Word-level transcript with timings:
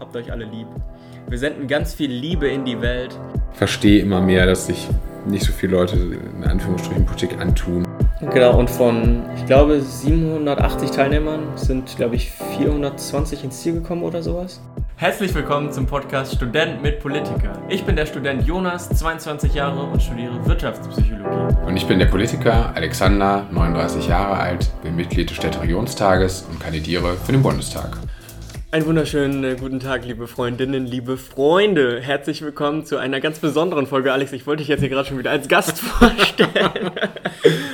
Habt 0.00 0.16
euch 0.16 0.32
alle 0.32 0.44
lieb. 0.44 0.66
Wir 1.28 1.38
senden 1.38 1.68
ganz 1.68 1.94
viel 1.94 2.10
Liebe 2.10 2.48
in 2.48 2.64
die 2.64 2.80
Welt. 2.80 3.16
Ich 3.52 3.58
verstehe 3.58 4.02
immer 4.02 4.20
mehr, 4.20 4.44
dass 4.44 4.66
sich 4.66 4.88
nicht 5.24 5.44
so 5.44 5.52
viele 5.52 5.76
Leute 5.76 5.96
in 5.96 6.42
Anführungsstrichen 6.42 7.06
Politik 7.06 7.40
antun. 7.40 7.86
Genau, 8.32 8.58
und 8.58 8.68
von, 8.68 9.22
ich 9.36 9.46
glaube, 9.46 9.80
780 9.80 10.90
Teilnehmern 10.90 11.56
sind, 11.56 11.94
glaube 11.96 12.16
ich, 12.16 12.32
420 12.32 13.44
ins 13.44 13.62
Ziel 13.62 13.74
gekommen 13.74 14.02
oder 14.02 14.20
sowas. 14.20 14.60
Herzlich 14.96 15.32
willkommen 15.32 15.70
zum 15.70 15.86
Podcast 15.86 16.34
Student 16.34 16.82
mit 16.82 16.98
Politiker. 16.98 17.52
Ich 17.68 17.84
bin 17.84 17.94
der 17.94 18.06
Student 18.06 18.44
Jonas, 18.44 18.88
22 18.88 19.54
Jahre 19.54 19.84
und 19.84 20.02
studiere 20.02 20.44
Wirtschaftspsychologie. 20.44 21.56
Und 21.66 21.76
ich 21.76 21.86
bin 21.86 22.00
der 22.00 22.06
Politiker 22.06 22.72
Alexander, 22.74 23.46
39 23.52 24.08
Jahre 24.08 24.38
alt, 24.38 24.70
bin 24.82 24.96
Mitglied 24.96 25.30
des 25.30 25.36
Städteregionstages 25.36 26.46
und 26.50 26.58
kandidiere 26.58 27.14
für 27.14 27.32
den 27.32 27.42
Bundestag. 27.42 27.98
Einen 28.74 28.86
wunderschönen 28.86 29.44
äh, 29.44 29.54
guten 29.54 29.78
Tag, 29.78 30.04
liebe 30.04 30.26
Freundinnen, 30.26 30.84
liebe 30.84 31.16
Freunde. 31.16 32.00
Herzlich 32.00 32.42
willkommen 32.42 32.84
zu 32.84 32.96
einer 32.96 33.20
ganz 33.20 33.38
besonderen 33.38 33.86
Folge. 33.86 34.12
Alex, 34.12 34.32
ich 34.32 34.48
wollte 34.48 34.62
dich 34.62 34.68
jetzt 34.68 34.80
hier 34.80 34.88
gerade 34.88 35.06
schon 35.06 35.16
wieder 35.16 35.30
als 35.30 35.46
Gast 35.46 35.78
vorstellen. 35.78 36.90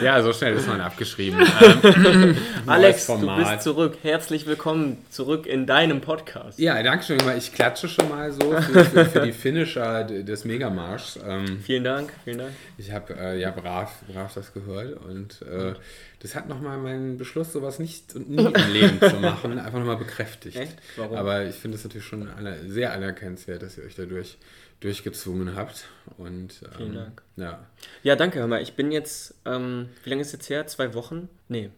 Ja, 0.02 0.22
so 0.22 0.32
schnell 0.32 0.54
ist 0.54 0.66
man 0.66 0.80
abgeschrieben. 0.80 1.40
Ähm, 1.82 2.36
Alex, 2.66 3.06
du 3.06 3.36
bist 3.36 3.62
zurück. 3.62 3.98
Herzlich 4.02 4.46
willkommen 4.46 4.98
zurück 5.10 5.46
in 5.46 5.66
deinem 5.66 6.00
Podcast. 6.00 6.58
Ja, 6.58 6.82
danke 6.82 7.04
schön. 7.04 7.18
Ich 7.36 7.52
klatsche 7.52 7.88
schon 7.88 8.08
mal 8.08 8.32
so 8.32 8.52
für, 8.52 8.84
für, 8.84 9.04
für 9.04 9.20
die 9.26 9.32
Finisher 9.32 10.04
des 10.04 10.44
Megamarschs. 10.44 11.18
Ähm, 11.26 11.60
vielen 11.64 11.84
Dank, 11.84 12.10
vielen 12.24 12.38
Dank. 12.38 12.52
Ich 12.78 12.92
habe 12.92 13.14
äh, 13.14 13.40
ja 13.40 13.50
brav, 13.50 13.92
brav 14.12 14.32
das 14.34 14.52
gehört 14.52 15.04
und 15.04 15.42
äh, 15.42 15.74
das 16.20 16.34
hat 16.34 16.48
nochmal 16.48 16.78
meinen 16.78 17.16
Beschluss, 17.16 17.52
sowas 17.52 17.78
nicht 17.78 18.14
und 18.14 18.30
nie 18.30 18.44
im 18.44 18.72
Leben 18.72 19.00
zu 19.00 19.16
machen, 19.20 19.58
einfach 19.58 19.78
nochmal 19.78 19.96
bekräftigt. 19.96 20.56
Echt? 20.56 20.76
Warum? 20.96 21.16
Aber 21.16 21.44
ich 21.44 21.56
finde 21.56 21.76
es 21.76 21.84
natürlich 21.84 22.06
schon 22.06 22.28
sehr 22.66 22.92
anerkennenswert, 22.92 23.62
dass 23.62 23.78
ihr 23.78 23.84
euch 23.84 23.94
dadurch 23.94 24.36
durchgezwungen 24.80 25.54
habt. 25.56 25.84
Und, 26.18 26.62
ähm, 26.62 26.70
Vielen 26.76 26.94
Dank. 26.94 27.22
Ja. 27.36 27.66
ja, 28.02 28.16
danke, 28.16 28.40
hör 28.40 28.46
mal. 28.46 28.62
Ich 28.62 28.74
bin 28.74 28.92
jetzt, 28.92 29.34
ähm, 29.44 29.88
wie 30.04 30.10
lange 30.10 30.22
ist 30.22 30.28
es 30.28 30.32
jetzt 30.34 30.50
her? 30.50 30.66
Zwei 30.66 30.94
Wochen? 30.94 31.28
Nee, 31.48 31.70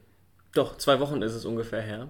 doch, 0.55 0.77
zwei 0.77 1.00
Wochen 1.00 1.22
ist 1.22 1.34
es 1.34 1.44
ungefähr 1.44 1.81
her. 1.81 2.09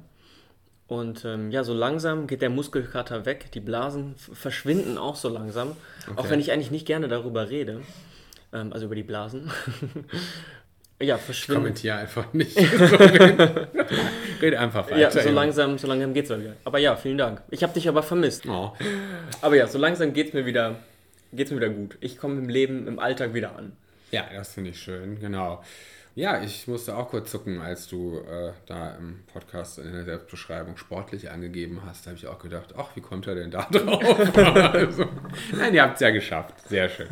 Und 0.88 1.24
ähm, 1.24 1.50
ja, 1.50 1.64
so 1.64 1.72
langsam 1.72 2.26
geht 2.26 2.42
der 2.42 2.50
Muskelkater 2.50 3.24
weg, 3.24 3.50
die 3.52 3.60
Blasen 3.60 4.14
verschwinden 4.16 4.98
auch 4.98 5.16
so 5.16 5.28
langsam. 5.28 5.76
Okay. 6.06 6.20
Auch 6.20 6.28
wenn 6.28 6.40
ich 6.40 6.52
eigentlich 6.52 6.70
nicht 6.70 6.86
gerne 6.86 7.08
darüber 7.08 7.48
rede. 7.48 7.80
Ähm, 8.52 8.72
also 8.72 8.86
über 8.86 8.94
die 8.94 9.02
Blasen. 9.02 9.50
Ja, 11.02 11.18
verschwinden. 11.18 11.62
Kommentiere 11.62 11.96
einfach 11.96 12.32
nicht. 12.32 12.56
Rede 14.40 14.58
einfach 14.58 14.86
weiter. 14.86 14.98
Ja, 14.98 15.10
so 15.10 15.30
langsam, 15.30 15.76
so 15.76 15.88
langsam 15.88 16.14
geht's 16.14 16.30
wieder. 16.30 16.54
Aber 16.64 16.78
ja, 16.78 16.94
vielen 16.96 17.18
Dank. 17.18 17.42
Ich 17.50 17.62
habe 17.62 17.72
dich 17.72 17.88
aber 17.88 18.02
vermisst. 18.02 18.46
Oh. 18.46 18.72
Aber 19.40 19.56
ja, 19.56 19.66
so 19.66 19.78
langsam 19.78 20.12
geht's 20.12 20.32
mir 20.32 20.46
wieder, 20.46 20.76
geht's 21.32 21.50
mir 21.50 21.56
wieder 21.56 21.70
gut. 21.70 21.98
Ich 22.00 22.18
komme 22.18 22.38
im 22.38 22.48
Leben, 22.48 22.86
im 22.86 23.00
Alltag 23.00 23.34
wieder 23.34 23.56
an. 23.56 23.72
Ja, 24.12 24.26
das 24.32 24.54
finde 24.54 24.70
ich 24.70 24.80
schön, 24.80 25.18
genau. 25.18 25.64
Ja, 26.14 26.42
ich 26.42 26.68
musste 26.68 26.94
auch 26.94 27.08
kurz 27.08 27.30
zucken, 27.30 27.60
als 27.60 27.88
du 27.88 28.18
äh, 28.18 28.52
da 28.66 28.94
im 28.96 29.20
Podcast 29.32 29.78
in 29.78 29.90
der 29.92 30.04
Selbstbeschreibung 30.04 30.76
sportlich 30.76 31.30
angegeben 31.30 31.80
hast. 31.86 32.04
Da 32.04 32.10
habe 32.10 32.18
ich 32.18 32.26
auch 32.26 32.38
gedacht, 32.38 32.74
ach, 32.76 32.94
wie 32.94 33.00
kommt 33.00 33.26
er 33.26 33.34
denn 33.34 33.50
da 33.50 33.62
drauf? 33.70 34.36
also, 34.36 35.06
nein, 35.56 35.74
ihr 35.74 35.82
habt 35.82 35.94
es 35.94 36.00
ja 36.00 36.10
geschafft. 36.10 36.68
Sehr 36.68 36.90
schön. 36.90 37.08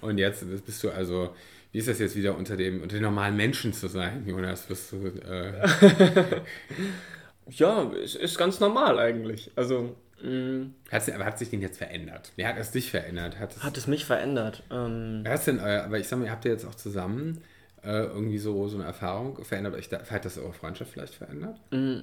Und 0.00 0.16
jetzt 0.16 0.44
bist 0.64 0.82
du 0.82 0.90
also 0.90 1.34
wie 1.74 1.78
ist 1.78 1.88
das 1.88 1.98
jetzt 1.98 2.14
wieder 2.14 2.38
unter 2.38 2.56
dem 2.56 2.82
unter 2.82 2.94
den 2.94 3.02
normalen 3.02 3.36
Menschen 3.36 3.72
zu 3.72 3.88
sein, 3.88 4.24
Jonas? 4.28 4.62
Bist 4.62 4.92
du, 4.92 5.08
äh 5.08 5.60
ja, 7.50 7.90
es 7.94 8.14
ist 8.14 8.38
ganz 8.38 8.60
normal 8.60 9.00
eigentlich. 9.00 9.50
Also 9.56 9.96
mm. 10.22 10.66
hat, 10.88 11.12
aber 11.12 11.24
hat 11.24 11.36
sich 11.36 11.50
den 11.50 11.62
jetzt 11.62 11.78
verändert? 11.78 12.30
Wer 12.36 12.50
hat 12.50 12.58
es 12.58 12.70
dich 12.70 12.92
verändert? 12.92 13.40
Hat 13.40 13.56
es, 13.56 13.64
hat 13.64 13.76
es 13.76 13.88
mich 13.88 14.04
verändert? 14.04 14.62
Ähm, 14.70 15.24
denn, 15.24 15.58
äh, 15.58 15.82
aber 15.84 15.98
ich 15.98 16.06
sag 16.06 16.20
mal, 16.20 16.26
ihr 16.26 16.30
habt 16.30 16.44
ja 16.44 16.52
jetzt 16.52 16.64
auch 16.64 16.76
zusammen 16.76 17.42
äh, 17.82 18.04
irgendwie 18.04 18.38
so, 18.38 18.68
so 18.68 18.76
eine 18.76 18.86
Erfahrung 18.86 19.44
verändert. 19.44 19.74
Ich, 19.76 19.90
hat 19.90 20.24
das 20.24 20.38
eure 20.38 20.52
Freundschaft 20.52 20.92
vielleicht 20.92 21.16
verändert? 21.16 21.58
Mm. 21.72 22.02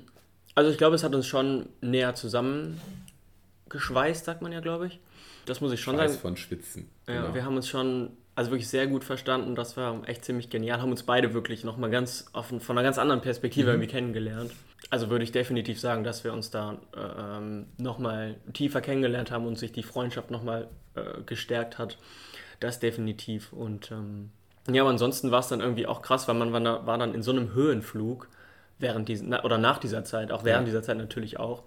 Also 0.54 0.70
ich 0.70 0.78
glaube, 0.78 0.98
es 0.98 1.04
hat 1.06 1.16
uns 1.16 1.28
schon 1.28 1.70
näher 1.80 2.14
zusammengeschweißt, 2.14 4.26
sagt 4.26 4.42
man 4.42 4.52
ja, 4.52 4.60
glaube 4.60 4.88
ich. 4.88 5.00
Das 5.46 5.62
muss 5.62 5.72
ich 5.72 5.80
schon 5.80 5.96
Schweiß 5.96 6.12
sagen. 6.12 6.22
von 6.22 6.36
Schwitzen. 6.36 6.90
Ja, 7.08 7.22
genau. 7.22 7.36
wir 7.36 7.46
haben 7.46 7.56
uns 7.56 7.70
schon 7.70 8.18
also 8.36 8.52
wirklich 8.52 8.69
sehr 8.69 8.88
gut 8.88 9.03
verstanden. 9.03 9.56
Das 9.56 9.78
war 9.78 10.08
echt 10.08 10.25
ziemlich 10.25 10.50
genial. 10.50 10.81
Haben 10.81 10.92
uns 10.92 11.03
beide 11.03 11.34
wirklich 11.34 11.64
nochmal 11.64 11.90
ganz 11.90 12.28
offen, 12.34 12.62
von 12.62 12.78
einer 12.78 12.84
ganz 12.84 12.97
anderen 12.97 13.22
Perspektive 13.22 13.68
mhm. 13.68 13.74
irgendwie 13.75 13.92
kennengelernt. 13.92 14.52
Also 14.90 15.09
würde 15.09 15.24
ich 15.24 15.31
definitiv 15.31 15.80
sagen, 15.80 16.03
dass 16.03 16.24
wir 16.24 16.34
uns 16.34 16.50
da 16.50 16.78
äh, 16.96 17.38
ähm, 17.38 17.68
nochmal 17.78 18.36
tiefer 18.53 18.81
kennengelernt 18.81 19.31
haben 19.31 19.46
und 19.46 19.58
sich 19.58 19.72
die 19.72 19.84
Freundschaft 19.84 20.31
nochmal 20.31 20.69
äh, 20.96 21.22
gestärkt 21.25 21.78
hat. 21.78 21.97
Das 22.59 22.80
definitiv. 22.80 23.53
Und 23.53 23.92
ähm, 23.92 24.31
ja, 24.69 24.81
aber 24.81 24.92
ansonsten 24.92 25.31
war 25.31 25.40
es 25.40 25.48
dann 25.48 25.59
irgendwie 25.59 25.88
auch 25.88 26.02
krass, 26.02 26.28
weil 26.28 26.36
man 26.36 26.53
war, 26.53 26.86
war 26.86 26.98
dann 26.98 27.13
in 27.13 27.24
so 27.24 27.31
einem 27.31 27.53
Höhenflug 27.53 28.28
während 28.80 29.09
diesen, 29.09 29.34
oder 29.34 29.58
nach 29.58 29.78
dieser 29.78 30.03
Zeit, 30.03 30.31
auch 30.31 30.44
während 30.44 30.68
ja. 30.68 30.72
dieser 30.72 30.84
Zeit 30.84 30.98
natürlich 30.98 31.40
auch. 31.40 31.63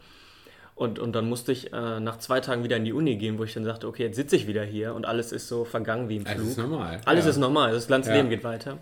Und, 0.76 0.98
und 0.98 1.12
dann 1.12 1.28
musste 1.28 1.52
ich 1.52 1.72
äh, 1.72 2.00
nach 2.00 2.18
zwei 2.18 2.40
Tagen 2.40 2.64
wieder 2.64 2.76
in 2.76 2.84
die 2.84 2.92
Uni 2.92 3.16
gehen, 3.16 3.38
wo 3.38 3.44
ich 3.44 3.54
dann 3.54 3.64
sagte, 3.64 3.86
okay, 3.86 4.04
jetzt 4.04 4.16
sitze 4.16 4.34
ich 4.34 4.48
wieder 4.48 4.64
hier 4.64 4.94
und 4.94 5.06
alles 5.06 5.30
ist 5.30 5.46
so 5.46 5.64
vergangen 5.64 6.08
wie 6.08 6.16
im 6.16 6.26
Flug. 6.26 6.36
Alles 6.36 6.48
ist 6.48 6.58
normal. 6.58 7.00
Alles 7.04 7.24
ja. 7.24 7.30
ist 7.30 7.36
normal, 7.36 7.72
das 7.72 7.86
ganze 7.86 8.10
ja. 8.10 8.16
Leben 8.16 8.28
geht 8.28 8.42
weiter. 8.42 8.78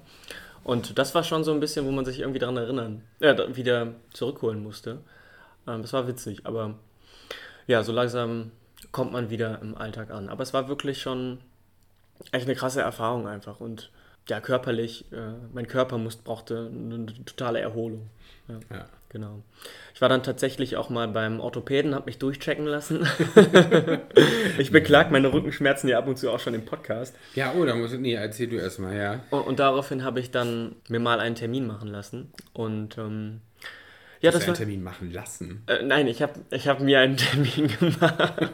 Und 0.64 0.98
das 0.98 1.14
war 1.14 1.22
schon 1.22 1.44
so 1.44 1.52
ein 1.52 1.60
bisschen, 1.60 1.84
wo 1.84 1.90
man 1.90 2.04
sich 2.04 2.20
irgendwie 2.20 2.38
daran 2.38 2.56
erinnern, 2.56 3.02
äh, 3.20 3.36
wieder 3.54 3.94
zurückholen 4.12 4.62
musste. 4.62 5.00
Ähm, 5.66 5.82
das 5.82 5.92
war 5.92 6.08
witzig, 6.08 6.46
aber 6.46 6.76
ja, 7.66 7.82
so 7.82 7.92
langsam 7.92 8.52
kommt 8.90 9.12
man 9.12 9.28
wieder 9.28 9.60
im 9.60 9.76
Alltag 9.76 10.10
an. 10.10 10.28
Aber 10.28 10.42
es 10.42 10.54
war 10.54 10.68
wirklich 10.68 11.02
schon 11.02 11.38
echt 12.30 12.46
eine 12.46 12.54
krasse 12.54 12.80
Erfahrung 12.80 13.26
einfach 13.26 13.60
und 13.60 13.90
ja, 14.28 14.40
körperlich, 14.40 15.10
äh, 15.12 15.32
mein 15.52 15.66
Körper 15.66 15.98
muss, 15.98 16.16
brauchte 16.16 16.70
eine 16.72 17.06
totale 17.24 17.60
Erholung. 17.60 18.08
Ja, 18.48 18.76
ja. 18.76 18.84
Genau. 19.12 19.42
Ich 19.94 20.00
war 20.00 20.08
dann 20.08 20.22
tatsächlich 20.22 20.76
auch 20.76 20.88
mal 20.88 21.06
beim 21.06 21.38
Orthopäden, 21.38 21.94
habe 21.94 22.06
mich 22.06 22.18
durchchecken 22.18 22.64
lassen. 22.64 23.06
ich 24.58 24.72
beklag 24.72 25.10
meine 25.10 25.30
Rückenschmerzen 25.32 25.88
ja 25.88 25.98
ab 25.98 26.08
und 26.08 26.16
zu 26.16 26.30
auch 26.30 26.40
schon 26.40 26.54
im 26.54 26.64
Podcast. 26.64 27.14
Ja, 27.34 27.52
oh, 27.54 27.64
da 27.66 27.74
muss 27.74 27.92
ich, 27.92 28.00
nee, 28.00 28.14
erzähl 28.14 28.48
du 28.48 28.56
erstmal, 28.56 28.96
ja. 28.96 29.20
Und, 29.28 29.42
und, 29.42 29.58
daraufhin 29.58 30.02
habe 30.02 30.18
ich 30.18 30.30
dann 30.30 30.76
mir 30.88 30.98
mal 30.98 31.20
einen 31.20 31.34
Termin 31.34 31.66
machen 31.66 31.88
lassen 31.88 32.32
und 32.54 32.96
ähm, 32.96 33.42
ja, 34.22 34.30
das 34.30 34.46
einen 34.46 34.56
Termin 34.56 34.82
machen 34.82 35.12
lassen? 35.12 35.62
Äh, 35.66 35.82
nein, 35.82 36.06
ich 36.06 36.22
habe 36.22 36.34
ich 36.50 36.68
hab 36.68 36.80
mir 36.80 37.00
einen 37.00 37.16
Termin 37.18 37.68
gemacht. 37.78 38.50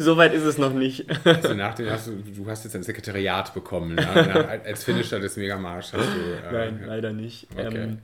Soweit 0.00 0.34
ist 0.34 0.44
es 0.44 0.58
noch 0.58 0.72
nicht. 0.72 1.06
Also 1.24 1.54
nach 1.54 1.74
dem, 1.74 1.88
hast 1.88 2.08
du, 2.08 2.16
du 2.16 2.50
hast 2.50 2.64
jetzt 2.64 2.74
ein 2.74 2.82
Sekretariat 2.82 3.54
bekommen. 3.54 3.94
Nach, 3.96 4.16
als 4.16 4.84
Finisher 4.84 5.20
des 5.20 5.36
Megamarsch 5.36 5.92
hast 5.92 6.08
du. 6.08 6.48
Äh, 6.48 6.52
nein, 6.52 6.84
leider 6.86 7.12
nicht. 7.12 7.46
Okay. 7.52 7.76
Ähm, 7.76 7.98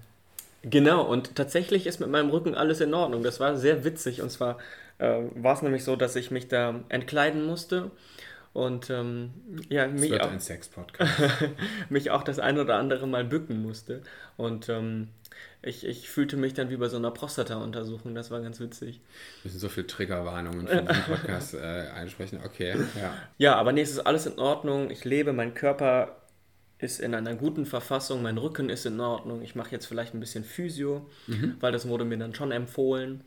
Genau, 0.65 1.03
und 1.03 1.35
tatsächlich 1.35 1.87
ist 1.87 2.01
mit 2.01 2.09
meinem 2.09 2.31
Rücken 2.31 2.55
alles 2.55 2.81
in 2.81 2.95
Ordnung. 2.95 3.23
Das 3.23 3.39
war 3.39 3.57
sehr 3.57 3.85
witzig. 3.85 4.23
Und 4.23 4.31
zwar 4.31 4.59
äh, 4.99 5.23
war 5.35 5.55
es 5.55 5.63
nämlich 5.63 5.85
so, 5.85 5.95
dass 5.95 6.17
ich 6.17 6.31
mich 6.31 6.49
da 6.49 6.81
entkleiden 6.89 7.45
musste. 7.45 7.91
Und 8.55 8.89
ähm, 8.89 9.31
ja, 9.69 9.87
mich 9.89 10.21
auch, 10.21 10.31
ein 10.31 10.41
Sex-Podcast. 10.41 11.13
mich 11.91 12.11
auch 12.13 12.23
das 12.23 12.39
ein 12.39 12.59
oder 12.59 12.77
andere 12.77 13.07
Mal 13.07 13.25
bücken 13.25 13.61
musste. 13.63 14.03
Und 14.37 14.69
ähm, 14.69 15.09
ich, 15.61 15.85
ich 15.85 16.09
fühlte 16.09 16.37
mich 16.37 16.55
dann 16.55 16.71
wie 16.71 16.77
bei 16.77 16.89
so 16.89 16.97
einer 16.97 17.11
Prostata-Untersuchung. 17.11 18.15
Das 18.15 18.31
war 18.31 18.41
ganz 18.41 18.61
witzig. 18.61 19.01
Wir 19.43 19.51
müssen 19.51 19.59
so 19.59 19.69
viele 19.69 19.87
Triggerwarnungen 19.87 20.69
für 20.69 20.77
den 20.77 20.87
Podcast 20.87 21.55
äh, 21.55 21.89
einsprechen. 21.95 22.41
Okay, 22.45 22.77
ja. 22.99 23.15
Ja, 23.39 23.57
aber 23.57 23.73
nee, 23.73 23.83
es 23.83 23.91
ist 23.91 24.01
alles 24.01 24.27
in 24.27 24.39
Ordnung. 24.39 24.91
Ich 24.91 25.05
lebe, 25.05 25.33
mein 25.33 25.55
Körper 25.55 26.17
ist 26.79 27.01
in 27.01 27.15
einer 27.15 27.35
guten 27.35 27.67
Verfassung, 27.67 28.23
mein 28.23 28.39
Rücken 28.39 28.69
ist 28.69 28.87
in 28.87 28.99
Ordnung, 29.01 29.43
ich 29.43 29.55
mache 29.55 29.71
jetzt 29.71 29.87
vielleicht 29.87 30.15
ein 30.15 30.21
bisschen 30.21 30.45
Physio, 30.45 31.07
mhm. 31.27 31.57
weil 31.61 31.73
das 31.73 31.89
wurde 31.89 32.05
mir 32.05 32.19
dann 32.19 32.35
schon 32.35 32.53
empfohlen. 32.53 33.23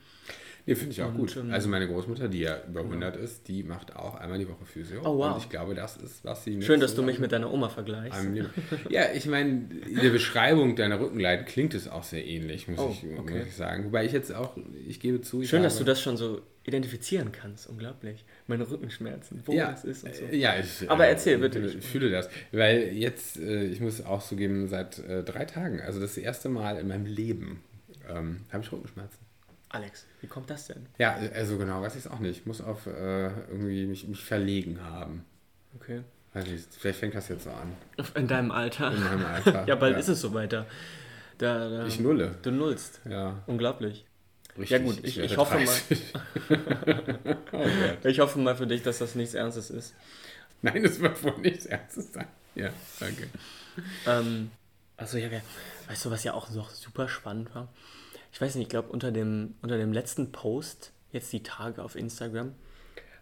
Nee, 0.67 0.75
finde 0.75 0.91
ich 0.91 1.01
auch 1.01 1.07
und, 1.07 1.17
gut. 1.17 1.37
Ähm, 1.37 1.53
also 1.53 1.69
meine 1.69 1.87
Großmutter, 1.87 2.27
die 2.27 2.41
ja 2.41 2.57
über 2.67 2.81
100 2.81 3.15
ja. 3.15 3.21
ist, 3.21 3.47
die 3.47 3.63
macht 3.63 3.95
auch 3.95 4.15
einmal 4.15 4.37
die 4.37 4.49
Woche 4.49 4.65
Physio. 4.65 4.99
Oh, 5.01 5.17
wow. 5.17 5.35
Und 5.35 5.37
ich 5.41 5.49
glaube, 5.49 5.75
das 5.75 5.95
ist, 5.95 6.25
was 6.25 6.43
sie... 6.43 6.61
Schön, 6.61 6.81
dass 6.81 6.93
du 6.93 7.03
mich 7.03 7.19
mit 7.19 7.31
deiner 7.31 7.53
Oma 7.53 7.69
vergleichst. 7.69 8.19
ja, 8.89 9.03
ich 9.15 9.27
meine, 9.27 9.69
in 9.87 10.01
der 10.01 10.09
Beschreibung 10.09 10.75
deiner 10.75 10.99
Rückenleiden 10.99 11.45
klingt 11.45 11.73
es 11.73 11.87
auch 11.87 12.03
sehr 12.03 12.27
ähnlich, 12.27 12.67
muss, 12.67 12.79
oh, 12.79 12.89
ich, 12.91 13.17
okay. 13.17 13.37
muss 13.37 13.47
ich 13.47 13.55
sagen. 13.55 13.85
Wobei 13.85 14.05
ich 14.05 14.11
jetzt 14.11 14.35
auch, 14.35 14.57
ich 14.85 14.99
gebe 14.99 15.21
zu... 15.21 15.41
Schön, 15.43 15.63
dass 15.63 15.77
du 15.77 15.85
das 15.85 16.01
schon 16.01 16.17
so 16.17 16.41
identifizieren 16.67 17.31
kannst. 17.31 17.67
Unglaublich. 17.67 18.25
Meine 18.45 18.69
Rückenschmerzen, 18.69 19.41
wo 19.45 19.53
ja, 19.53 19.71
das 19.71 19.85
ist 19.85 20.03
und 20.03 20.13
so. 20.13 20.25
Äh, 20.25 20.35
ja, 20.35 20.59
ich, 20.59 20.89
Aber 20.91 21.07
erzähl 21.07 21.37
bitte. 21.37 21.59
Ich 21.59 21.85
fühle 21.85 22.11
das. 22.11 22.29
Weil 22.51 22.93
jetzt, 22.93 23.37
äh, 23.37 23.63
ich 23.63 23.79
muss 23.79 24.05
auch 24.05 24.21
zugeben, 24.21 24.67
seit 24.67 24.99
äh, 24.99 25.23
drei 25.23 25.45
Tagen, 25.45 25.81
also 25.81 25.99
das 25.99 26.17
erste 26.17 26.49
Mal 26.49 26.77
in 26.77 26.89
meinem 26.89 27.05
Leben, 27.05 27.63
ähm, 28.09 28.41
habe 28.51 28.63
ich 28.63 28.71
Rückenschmerzen. 28.71 29.19
Alex, 29.69 30.05
wie 30.21 30.27
kommt 30.27 30.49
das 30.49 30.67
denn? 30.67 30.85
Ja, 30.97 31.17
also 31.33 31.57
genau, 31.57 31.81
weiß 31.81 31.93
ich 31.95 32.05
es 32.05 32.11
auch 32.11 32.19
nicht. 32.19 32.39
Ich 32.41 32.45
muss 32.45 32.61
auf 32.61 32.85
äh, 32.85 33.27
irgendwie 33.49 33.85
mich, 33.85 34.07
mich 34.07 34.23
verlegen 34.23 34.81
haben. 34.81 35.25
Okay. 35.75 36.01
Weiß 36.33 36.45
nicht, 36.47 36.67
vielleicht 36.71 36.99
fängt 36.99 37.15
das 37.15 37.29
jetzt 37.29 37.45
so 37.45 37.49
an. 37.49 37.73
In 38.15 38.27
deinem 38.27 38.51
Alter? 38.51 38.91
In 38.91 39.03
meinem 39.03 39.25
Alter. 39.25 39.65
ja, 39.67 39.75
bald 39.75 39.93
ja. 39.93 39.99
ist 39.99 40.09
es 40.09 40.21
so 40.21 40.33
weiter. 40.33 40.65
Da, 41.37 41.69
da, 41.69 41.85
ich 41.85 41.99
nulle. 41.99 42.35
Du 42.41 42.51
nullst. 42.51 43.01
Ja. 43.09 43.41
Unglaublich. 43.45 44.05
Richtig, 44.57 44.69
ja 44.71 44.77
gut, 44.79 44.99
ich, 45.03 45.17
ich, 45.17 45.31
ich 45.31 45.37
hoffe 45.37 45.59
mal. 45.59 45.75
oh 47.51 47.65
ich 48.07 48.19
hoffe 48.19 48.39
mal 48.39 48.55
für 48.55 48.67
dich, 48.67 48.81
dass 48.81 48.97
das 48.99 49.15
nichts 49.15 49.33
Ernstes 49.33 49.69
ist. 49.69 49.95
Nein, 50.61 50.83
es 50.83 50.99
wird 50.99 51.23
wohl 51.23 51.37
nichts 51.39 51.65
Ernstes 51.65 52.13
sein. 52.13 52.27
Ja, 52.55 52.69
danke. 52.99 53.27
Ähm, 54.07 54.49
also 54.97 55.17
ja, 55.17 55.29
weißt 55.87 56.05
du, 56.05 56.11
was 56.11 56.23
ja 56.23 56.33
auch 56.33 56.49
noch 56.49 56.71
super 56.71 57.07
spannend 57.07 57.53
war? 57.53 57.67
Ich 58.33 58.41
weiß 58.41 58.55
nicht, 58.55 58.63
ich 58.63 58.69
glaube 58.69 58.89
unter 58.89 59.11
dem, 59.11 59.55
unter 59.61 59.77
dem 59.77 59.93
letzten 59.93 60.31
Post, 60.31 60.91
jetzt 61.11 61.31
die 61.33 61.43
Tage 61.43 61.83
auf 61.83 61.95
Instagram, 61.95 62.55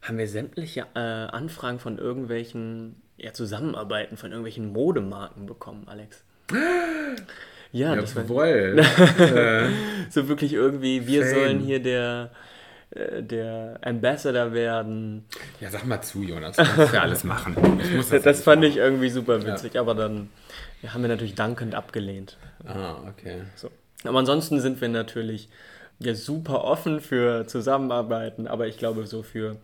haben 0.02 0.18
wir 0.18 0.28
sämtliche 0.28 0.88
äh, 0.94 1.00
Anfragen 1.00 1.80
von 1.80 1.98
irgendwelchen 1.98 3.02
ja, 3.18 3.34
Zusammenarbeiten 3.34 4.18
von 4.18 4.32
irgendwelchen 4.32 4.72
Modemarken 4.72 5.46
bekommen, 5.46 5.88
Alex. 5.88 6.24
Ja, 7.76 7.94
ja 7.94 8.02
das 8.02 8.16
war 8.16 8.46
äh, 8.46 9.70
so 10.10 10.30
wirklich 10.30 10.54
irgendwie, 10.54 11.06
wir 11.08 11.24
Fame. 11.24 11.34
sollen 11.34 11.60
hier 11.60 11.82
der 11.82 12.32
äh, 12.92 13.22
der 13.22 13.80
Ambassador 13.82 14.54
werden. 14.54 15.26
Ja, 15.60 15.70
sag 15.70 15.86
mal 15.86 16.02
zu, 16.02 16.24
Jonas. 16.24 16.56
Das 16.56 16.78
muss 16.78 16.94
ja 16.94 17.02
alles 17.02 17.26
machen. 17.26 17.56
das, 17.98 18.10
das 18.24 18.44
fand 18.44 18.62
machen. 18.62 18.72
ich 18.72 18.78
irgendwie 18.78 19.10
super 19.10 19.46
witzig, 19.46 19.74
ja. 19.74 19.82
aber 19.82 19.94
dann 19.94 20.30
ja, 20.82 20.94
haben 20.94 21.02
wir 21.02 21.10
natürlich 21.10 21.36
dankend 21.36 21.76
abgelehnt. 21.76 22.38
Ah, 22.66 22.96
okay. 23.10 23.42
So. 23.56 23.70
Aber 24.06 24.20
ansonsten 24.20 24.62
sind 24.62 24.80
wir 24.80 24.88
natürlich 24.88 25.50
ja, 26.00 26.16
super 26.16 26.64
offen 26.64 27.02
für 27.02 27.46
Zusammenarbeiten, 27.46 28.48
aber 28.48 28.68
ich 28.68 28.78
glaube 28.78 29.06
so 29.06 29.22
für 29.22 29.58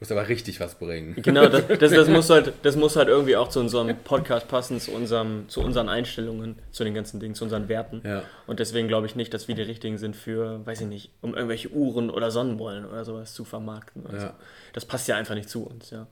muss 0.00 0.10
aber 0.10 0.28
richtig 0.28 0.60
was 0.60 0.76
bringen. 0.76 1.14
Genau, 1.22 1.46
das, 1.48 1.68
das, 1.68 1.92
das, 1.92 2.08
muss 2.08 2.30
halt, 2.30 2.54
das 2.62 2.74
muss 2.74 2.96
halt 2.96 3.08
irgendwie 3.08 3.36
auch 3.36 3.48
zu 3.48 3.60
unserem 3.60 3.94
Podcast 3.98 4.48
passen, 4.48 4.80
zu, 4.80 4.92
unserem, 4.92 5.48
zu 5.48 5.60
unseren 5.60 5.90
Einstellungen, 5.90 6.56
zu 6.70 6.84
den 6.84 6.94
ganzen 6.94 7.20
Dingen, 7.20 7.34
zu 7.34 7.44
unseren 7.44 7.68
Werten. 7.68 8.00
Ja. 8.04 8.22
Und 8.46 8.60
deswegen 8.60 8.88
glaube 8.88 9.06
ich 9.06 9.14
nicht, 9.14 9.34
dass 9.34 9.46
wir 9.46 9.54
die 9.54 9.62
richtigen 9.62 9.98
sind 9.98 10.16
für, 10.16 10.64
weiß 10.66 10.80
ich 10.80 10.86
nicht, 10.86 11.12
um 11.20 11.34
irgendwelche 11.34 11.68
Uhren 11.68 12.08
oder 12.08 12.30
Sonnenbrillen 12.30 12.86
oder 12.86 13.04
sowas 13.04 13.34
zu 13.34 13.44
vermarkten. 13.44 14.04
Ja. 14.10 14.34
Das 14.72 14.86
passt 14.86 15.06
ja 15.06 15.16
einfach 15.16 15.34
nicht 15.34 15.50
zu 15.50 15.66
uns, 15.66 15.90
ja. 15.90 16.06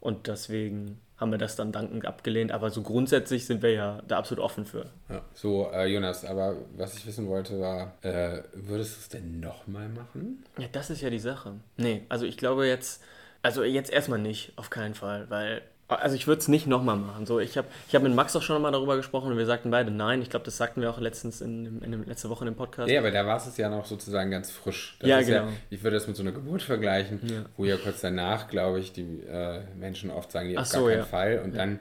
Und 0.00 0.26
deswegen 0.26 1.00
haben 1.16 1.30
wir 1.30 1.38
das 1.38 1.56
dann 1.56 1.72
dankend 1.72 2.06
abgelehnt. 2.06 2.52
Aber 2.52 2.70
so 2.70 2.82
grundsätzlich 2.82 3.46
sind 3.46 3.62
wir 3.62 3.72
ja 3.72 4.02
da 4.08 4.18
absolut 4.18 4.42
offen 4.42 4.64
für. 4.66 4.90
Ja. 5.08 5.22
So, 5.32 5.70
äh, 5.72 5.86
Jonas, 5.86 6.24
aber 6.24 6.56
was 6.76 6.96
ich 6.96 7.06
wissen 7.06 7.28
wollte 7.28 7.60
war, 7.60 7.94
äh, 8.02 8.42
würdest 8.52 8.96
du 8.96 9.00
es 9.00 9.08
denn 9.08 9.40
nochmal 9.40 9.88
machen? 9.88 10.44
Ja, 10.58 10.66
das 10.72 10.90
ist 10.90 11.00
ja 11.00 11.10
die 11.10 11.18
Sache. 11.18 11.54
Nee, 11.76 12.02
also 12.08 12.26
ich 12.26 12.36
glaube 12.36 12.66
jetzt 12.66 13.02
also 13.44 13.62
jetzt 13.62 13.92
erstmal 13.92 14.18
nicht, 14.18 14.52
auf 14.56 14.70
keinen 14.70 14.94
Fall, 14.94 15.26
weil 15.28 15.62
also 15.86 16.16
ich 16.16 16.26
würde 16.26 16.40
es 16.40 16.48
nicht 16.48 16.66
nochmal 16.66 16.96
machen. 16.96 17.26
So, 17.26 17.40
ich 17.40 17.58
habe 17.58 17.68
ich 17.86 17.94
hab 17.94 18.02
mit 18.02 18.14
Max 18.14 18.34
auch 18.34 18.42
schon 18.42 18.60
mal 18.62 18.70
darüber 18.70 18.96
gesprochen 18.96 19.30
und 19.30 19.38
wir 19.38 19.44
sagten 19.44 19.70
beide 19.70 19.90
nein. 19.90 20.22
Ich 20.22 20.30
glaube, 20.30 20.46
das 20.46 20.56
sagten 20.56 20.80
wir 20.80 20.88
auch 20.88 20.98
letztens 20.98 21.42
in, 21.42 21.82
in, 21.82 21.92
in 21.92 22.06
letzte 22.06 22.30
Woche 22.30 22.44
in 22.46 22.52
dem 22.52 22.56
Podcast. 22.56 22.90
Ja, 22.90 23.00
aber 23.00 23.10
da 23.10 23.26
war 23.26 23.36
es 23.36 23.54
ja 23.58 23.68
noch 23.68 23.84
sozusagen 23.84 24.30
ganz 24.30 24.50
frisch. 24.50 24.96
Das 25.00 25.08
ja, 25.10 25.20
genau. 25.20 25.46
Ja, 25.46 25.52
ich 25.68 25.82
würde 25.82 25.96
das 25.96 26.06
mit 26.06 26.16
so 26.16 26.22
einer 26.22 26.32
Geburt 26.32 26.62
vergleichen, 26.62 27.20
ja. 27.24 27.44
wo 27.58 27.66
ja 27.66 27.76
kurz 27.76 28.00
danach, 28.00 28.48
glaube 28.48 28.80
ich, 28.80 28.92
die 28.92 29.02
äh, 29.30 29.60
Menschen 29.78 30.10
oft 30.10 30.32
sagen, 30.32 30.48
ja, 30.48 30.60
auf 30.60 30.66
so, 30.66 30.78
gar 30.78 30.88
keinen 30.88 30.98
ja. 30.98 31.04
Fall. 31.04 31.42
Und 31.44 31.54
dann, 31.54 31.80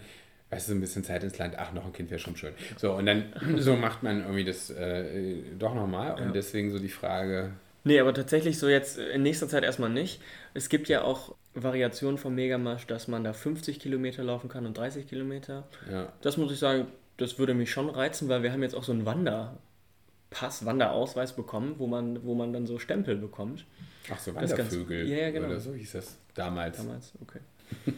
weißt 0.49 0.67
du, 0.67 0.73
so 0.73 0.77
ein 0.77 0.81
bisschen 0.81 1.05
Zeit 1.05 1.23
ins 1.23 1.37
Land, 1.37 1.55
ach, 1.57 1.71
noch 1.71 1.85
ein 1.85 1.93
Kind 1.93 2.11
wäre 2.11 2.19
schon 2.19 2.35
schön. 2.35 2.53
So, 2.75 2.91
und 2.91 3.05
dann 3.05 3.33
so 3.57 3.77
macht 3.77 4.03
man 4.03 4.19
irgendwie 4.21 4.43
das 4.43 4.69
äh, 4.69 5.43
doch 5.57 5.73
nochmal. 5.73 6.21
Und 6.21 6.35
deswegen 6.35 6.71
so 6.71 6.79
die 6.79 6.89
Frage, 6.89 7.51
Nee, 7.83 7.99
aber 7.99 8.13
tatsächlich 8.13 8.59
so 8.59 8.69
jetzt 8.69 8.97
in 8.97 9.23
nächster 9.23 9.49
Zeit 9.49 9.63
erstmal 9.63 9.89
nicht. 9.89 10.21
Es 10.53 10.69
gibt 10.69 10.87
ja 10.87 11.03
auch 11.03 11.35
Variationen 11.53 12.17
vom 12.17 12.33
Megamarsch, 12.35 12.87
dass 12.87 13.07
man 13.07 13.23
da 13.23 13.33
50 13.33 13.79
Kilometer 13.79 14.23
laufen 14.23 14.49
kann 14.49 14.65
und 14.65 14.77
30 14.77 15.07
Kilometer. 15.07 15.67
Ja. 15.91 16.11
Das 16.21 16.37
muss 16.37 16.51
ich 16.51 16.59
sagen, 16.59 16.87
das 17.17 17.37
würde 17.37 17.53
mich 17.53 17.71
schon 17.71 17.89
reizen, 17.89 18.29
weil 18.29 18.41
wir 18.41 18.51
haben 18.53 18.63
jetzt 18.63 18.75
auch 18.75 18.83
so 18.83 18.93
einen 18.93 19.05
Wanderpass, 19.05 20.65
Wanderausweis 20.65 21.33
bekommen, 21.33 21.75
wo 21.77 21.87
man, 21.87 22.23
wo 22.25 22.35
man 22.35 22.53
dann 22.53 22.65
so 22.65 22.79
Stempel 22.79 23.17
bekommt. 23.17 23.65
Ach 24.09 24.19
so, 24.19 24.33
Wandervögel. 24.33 25.07
Ja, 25.07 25.17
ja, 25.17 25.31
genau. 25.31 25.47
Oder 25.47 25.59
so 25.59 25.73
hieß 25.73 25.91
das 25.93 26.17
damals. 26.33 26.77
Damals, 26.77 27.13
okay. 27.21 27.39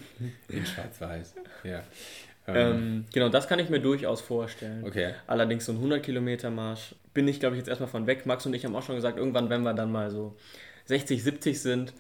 In 0.50 0.66
schwarz-weiß, 0.66 1.36
ja. 1.64 1.84
Ähm, 2.48 2.56
ähm, 2.56 3.06
genau, 3.14 3.30
das 3.30 3.48
kann 3.48 3.60
ich 3.60 3.70
mir 3.70 3.80
durchaus 3.80 4.22
vorstellen. 4.22 4.84
Okay. 4.86 5.14
Allerdings 5.28 5.66
so 5.66 5.72
ein 5.72 5.78
100 5.78 6.04
Kilometer 6.04 6.52
Marsch 6.52 6.96
bin 7.14 7.28
ich, 7.28 7.40
glaube 7.40 7.56
ich, 7.56 7.60
jetzt 7.60 7.68
erstmal 7.68 7.90
von 7.90 8.08
weg. 8.08 8.26
Max 8.26 8.46
und 8.46 8.54
ich 8.54 8.66
haben 8.66 8.76
auch 8.76 8.84
schon 8.84 8.96
gesagt, 8.96 9.18
irgendwann, 9.18 9.50
wenn 9.50 9.64
wir 9.64 9.74
dann 9.74 9.92
mal 9.92 10.12
so 10.12 10.36
60, 10.86 11.24
70 11.24 11.60
sind 11.60 11.94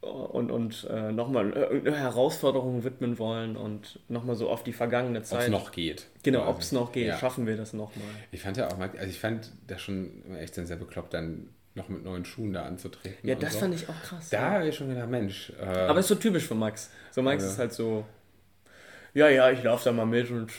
und, 0.00 0.50
und 0.50 0.88
äh, 0.90 1.12
nochmal 1.12 1.50
irgendeine 1.50 1.98
Herausforderung 1.98 2.82
widmen 2.82 3.18
wollen 3.18 3.56
und 3.56 4.00
nochmal 4.08 4.36
so 4.36 4.50
auf 4.50 4.64
die 4.64 4.72
vergangene 4.72 5.22
Zeit. 5.22 5.40
Ob 5.40 5.44
es 5.44 5.50
noch 5.50 5.72
geht. 5.72 6.06
Genau, 6.22 6.48
ob 6.48 6.60
es 6.60 6.72
noch 6.72 6.90
geht, 6.90 7.06
ja. 7.06 7.18
schaffen 7.18 7.46
wir 7.46 7.56
das 7.56 7.72
nochmal. 7.72 8.08
Ich 8.32 8.40
fand 8.42 8.56
ja 8.56 8.68
auch, 8.68 8.78
also 8.78 9.06
ich 9.06 9.20
fand 9.20 9.52
das 9.68 9.80
schon 9.80 10.34
echt 10.36 10.54
sehr 10.54 10.76
bekloppt, 10.76 11.14
dann 11.14 11.48
noch 11.74 11.88
mit 11.88 12.04
neuen 12.04 12.24
Schuhen 12.24 12.52
da 12.52 12.64
anzutreten. 12.64 13.28
Ja, 13.28 13.34
das 13.34 13.54
so. 13.54 13.60
fand 13.60 13.74
ich 13.74 13.88
auch 13.88 14.02
krass. 14.02 14.28
Da 14.30 14.38
ja. 14.38 14.50
habe 14.50 14.68
ich 14.68 14.74
schon 14.74 14.88
gedacht, 14.88 15.08
Mensch. 15.08 15.52
Äh, 15.60 15.64
Aber 15.64 16.00
ist 16.00 16.08
so 16.08 16.16
typisch 16.16 16.46
für 16.46 16.54
Max. 16.54 16.90
So 17.12 17.22
Max 17.22 17.42
also, 17.44 17.52
ist 17.52 17.58
halt 17.58 17.72
so, 17.72 18.04
ja, 19.14 19.28
ja, 19.28 19.50
ich 19.50 19.62
laufe 19.62 19.84
da 19.84 19.92
mal 19.92 20.06
mit 20.06 20.30
und 20.30 20.50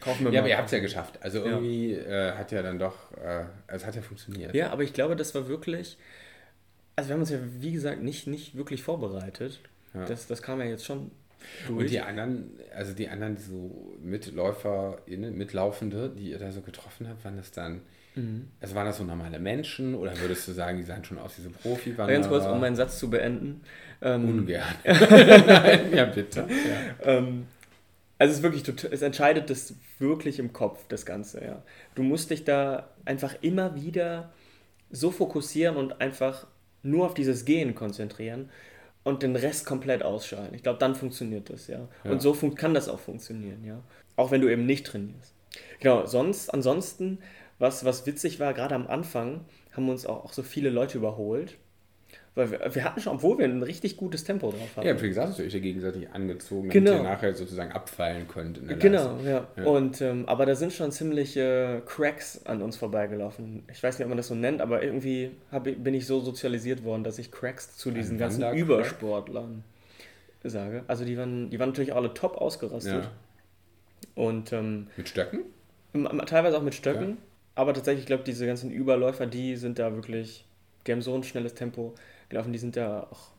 kaufe 0.00 0.22
mir 0.22 0.28
mal. 0.28 0.34
Ja, 0.34 0.40
aber 0.40 0.48
ihr 0.48 0.56
habt 0.56 0.66
es 0.66 0.72
ja 0.72 0.80
geschafft. 0.80 1.18
Also 1.22 1.44
irgendwie 1.44 1.94
ja. 1.94 2.30
Äh, 2.30 2.32
hat 2.32 2.52
ja 2.52 2.62
dann 2.62 2.78
doch, 2.78 3.12
äh, 3.12 3.44
also 3.66 3.86
hat 3.86 3.94
ja 3.94 4.02
funktioniert. 4.02 4.54
Ja, 4.54 4.70
aber 4.70 4.82
ich 4.82 4.92
glaube, 4.92 5.16
das 5.16 5.34
war 5.34 5.48
wirklich, 5.48 5.96
also 6.96 7.08
wir 7.08 7.14
haben 7.14 7.20
uns 7.20 7.30
ja, 7.30 7.38
wie 7.58 7.72
gesagt, 7.72 8.02
nicht, 8.02 8.26
nicht 8.26 8.56
wirklich 8.56 8.82
vorbereitet. 8.82 9.60
Ja. 9.94 10.04
Das, 10.06 10.26
das 10.26 10.42
kam 10.42 10.60
ja 10.60 10.66
jetzt 10.66 10.84
schon 10.84 11.10
durch. 11.66 11.80
Und 11.80 11.90
die 11.90 12.00
anderen, 12.00 12.50
also 12.74 12.92
die 12.92 13.08
anderen 13.08 13.36
so 13.36 13.94
MitläuferInnen, 14.02 15.36
Mitlaufende, 15.36 16.10
die 16.10 16.30
ihr 16.30 16.38
da 16.38 16.52
so 16.52 16.60
getroffen 16.60 17.08
habt, 17.08 17.24
waren 17.24 17.36
das 17.36 17.50
dann, 17.50 17.82
mhm. 18.14 18.48
also 18.60 18.74
waren 18.74 18.86
das 18.86 18.98
so 18.98 19.04
normale 19.04 19.38
Menschen 19.38 19.94
oder 19.94 20.18
würdest 20.18 20.48
du 20.48 20.52
sagen, 20.52 20.78
die 20.78 20.84
sahen 20.84 21.04
schon 21.04 21.18
aus 21.18 21.38
wie 21.38 21.42
so 21.42 21.50
profi? 21.50 21.92
Ganz 21.92 22.28
kurz, 22.28 22.46
um 22.46 22.60
meinen 22.60 22.76
Satz 22.76 22.98
zu 22.98 23.10
beenden. 23.10 23.62
Ähm, 24.00 24.40
Ungern. 24.40 24.62
ja, 24.84 26.04
bitte. 26.06 26.46
Ja. 26.48 27.18
Ähm, 27.18 27.46
also 28.22 28.30
es 28.30 28.38
ist 28.38 28.42
wirklich, 28.44 28.92
es 28.92 29.02
entscheidet 29.02 29.50
das 29.50 29.74
wirklich 29.98 30.38
im 30.38 30.52
Kopf, 30.52 30.84
das 30.86 31.04
Ganze, 31.04 31.44
ja. 31.44 31.60
Du 31.96 32.04
musst 32.04 32.30
dich 32.30 32.44
da 32.44 32.88
einfach 33.04 33.34
immer 33.40 33.74
wieder 33.74 34.32
so 34.92 35.10
fokussieren 35.10 35.76
und 35.76 36.00
einfach 36.00 36.46
nur 36.84 37.06
auf 37.06 37.14
dieses 37.14 37.44
Gehen 37.44 37.74
konzentrieren 37.74 38.48
und 39.02 39.24
den 39.24 39.34
Rest 39.34 39.66
komplett 39.66 40.04
ausschalten. 40.04 40.54
Ich 40.54 40.62
glaube, 40.62 40.78
dann 40.78 40.94
funktioniert 40.94 41.50
das, 41.50 41.66
ja. 41.66 41.88
ja. 42.04 42.10
Und 42.12 42.22
so 42.22 42.32
kann 42.54 42.74
das 42.74 42.88
auch 42.88 43.00
funktionieren, 43.00 43.64
ja. 43.64 43.82
Auch 44.14 44.30
wenn 44.30 44.40
du 44.40 44.48
eben 44.48 44.66
nicht 44.66 44.86
trainierst. 44.86 45.34
Genau, 45.80 46.06
sonst, 46.06 46.48
ansonsten, 46.48 47.18
was, 47.58 47.84
was 47.84 48.06
witzig 48.06 48.38
war, 48.38 48.54
gerade 48.54 48.76
am 48.76 48.86
Anfang 48.86 49.40
haben 49.72 49.88
uns 49.88 50.06
auch, 50.06 50.26
auch 50.26 50.32
so 50.32 50.44
viele 50.44 50.70
Leute 50.70 50.96
überholt. 50.96 51.56
Weil 52.34 52.50
wir, 52.50 52.74
wir, 52.74 52.84
hatten 52.84 53.00
schon, 53.00 53.16
obwohl 53.16 53.38
wir 53.38 53.44
ein 53.44 53.62
richtig 53.62 53.98
gutes 53.98 54.24
Tempo 54.24 54.50
drauf 54.50 54.76
hatten. 54.76 54.86
Ja, 54.86 55.00
wie 55.02 55.08
gesagt, 55.08 55.28
hast 55.28 55.38
du 55.38 55.42
euch 55.42 55.52
ja 55.52 55.60
gegenseitig 55.60 56.08
angezogen, 56.10 56.70
damit 56.70 56.72
genau. 56.72 56.96
ihr 56.98 57.02
nachher 57.02 57.34
sozusagen 57.34 57.72
abfallen 57.72 58.26
könnt. 58.26 58.58
genau, 58.80 59.18
ja. 59.22 59.46
ja. 59.54 59.64
Und, 59.64 60.00
ähm, 60.00 60.24
aber 60.26 60.46
da 60.46 60.54
sind 60.54 60.72
schon 60.72 60.92
ziemliche 60.92 61.82
Cracks 61.84 62.46
an 62.46 62.62
uns 62.62 62.78
vorbeigelaufen. 62.78 63.64
Ich 63.70 63.82
weiß 63.82 63.98
nicht, 63.98 64.06
ob 64.06 64.08
man 64.08 64.16
das 64.16 64.28
so 64.28 64.34
nennt, 64.34 64.62
aber 64.62 64.82
irgendwie 64.82 65.32
hab, 65.50 65.64
bin 65.64 65.92
ich 65.92 66.06
so 66.06 66.20
sozialisiert 66.20 66.84
worden, 66.84 67.04
dass 67.04 67.18
ich 67.18 67.30
Cracks 67.30 67.76
zu 67.76 67.90
diesen 67.90 68.16
ganzen 68.16 68.50
Übersportlern 68.54 69.62
sage. 70.42 70.84
Also 70.88 71.04
die 71.04 71.18
waren, 71.18 71.50
die 71.50 71.58
waren 71.58 71.68
natürlich 71.68 71.94
alle 71.94 72.14
top 72.14 72.38
ausgerastet. 72.38 73.04
Ja. 73.04 73.10
Und, 74.14 74.52
ähm, 74.54 74.88
mit 74.96 75.08
Stöcken? 75.08 75.40
Teilweise 76.26 76.56
auch 76.56 76.62
mit 76.62 76.74
Stöcken. 76.74 77.08
Ja. 77.10 77.16
Aber 77.54 77.74
tatsächlich, 77.74 78.04
ich 78.04 78.06
glaube, 78.06 78.24
diese 78.24 78.46
ganzen 78.46 78.70
Überläufer, 78.70 79.26
die 79.26 79.56
sind 79.56 79.78
da 79.78 79.94
wirklich, 79.94 80.46
die 80.86 80.92
haben 80.92 81.02
so 81.02 81.14
ein 81.14 81.22
schnelles 81.22 81.54
Tempo 81.54 81.94
gelaufen. 82.32 82.52
Die 82.52 82.58
sind 82.58 82.76
ja 82.76 83.06
auch 83.10 83.30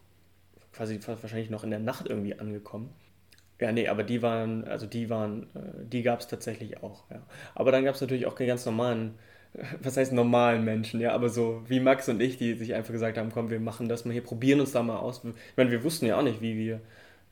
quasi 0.71 0.99
wahrscheinlich 1.05 1.49
noch 1.49 1.63
in 1.63 1.69
der 1.69 1.79
Nacht 1.79 2.07
irgendwie 2.07 2.39
angekommen. 2.39 2.89
Ja, 3.59 3.71
nee, 3.71 3.87
aber 3.87 4.03
die 4.03 4.21
waren, 4.21 4.65
also 4.65 4.87
die 4.87 5.09
waren, 5.09 5.43
äh, 5.55 5.85
die 5.85 6.01
gab 6.01 6.19
es 6.19 6.27
tatsächlich 6.27 6.81
auch, 6.83 7.03
ja. 7.09 7.21
Aber 7.55 7.71
dann 7.71 7.85
gab 7.85 7.95
es 7.95 8.01
natürlich 8.01 8.25
auch 8.25 8.35
die 8.35 8.45
ganz 8.45 8.65
normalen, 8.65 9.13
was 9.81 9.95
heißt 9.95 10.11
normalen 10.11 10.65
Menschen, 10.65 10.99
ja, 10.99 11.13
aber 11.13 11.29
so 11.29 11.63
wie 11.67 11.79
Max 11.79 12.09
und 12.09 12.21
ich, 12.21 12.37
die 12.37 12.55
sich 12.55 12.73
einfach 12.73 12.91
gesagt 12.91 13.17
haben, 13.17 13.31
komm, 13.31 13.49
wir 13.49 13.59
machen 13.59 13.87
das 13.87 14.05
mal 14.05 14.11
hier, 14.11 14.23
probieren 14.23 14.59
uns 14.59 14.71
da 14.71 14.81
mal 14.81 14.97
aus. 14.97 15.21
Ich 15.23 15.57
meine, 15.57 15.71
wir 15.71 15.83
wussten 15.83 16.07
ja 16.07 16.17
auch 16.17 16.23
nicht, 16.23 16.41
wie 16.41 16.57
wir, 16.57 16.75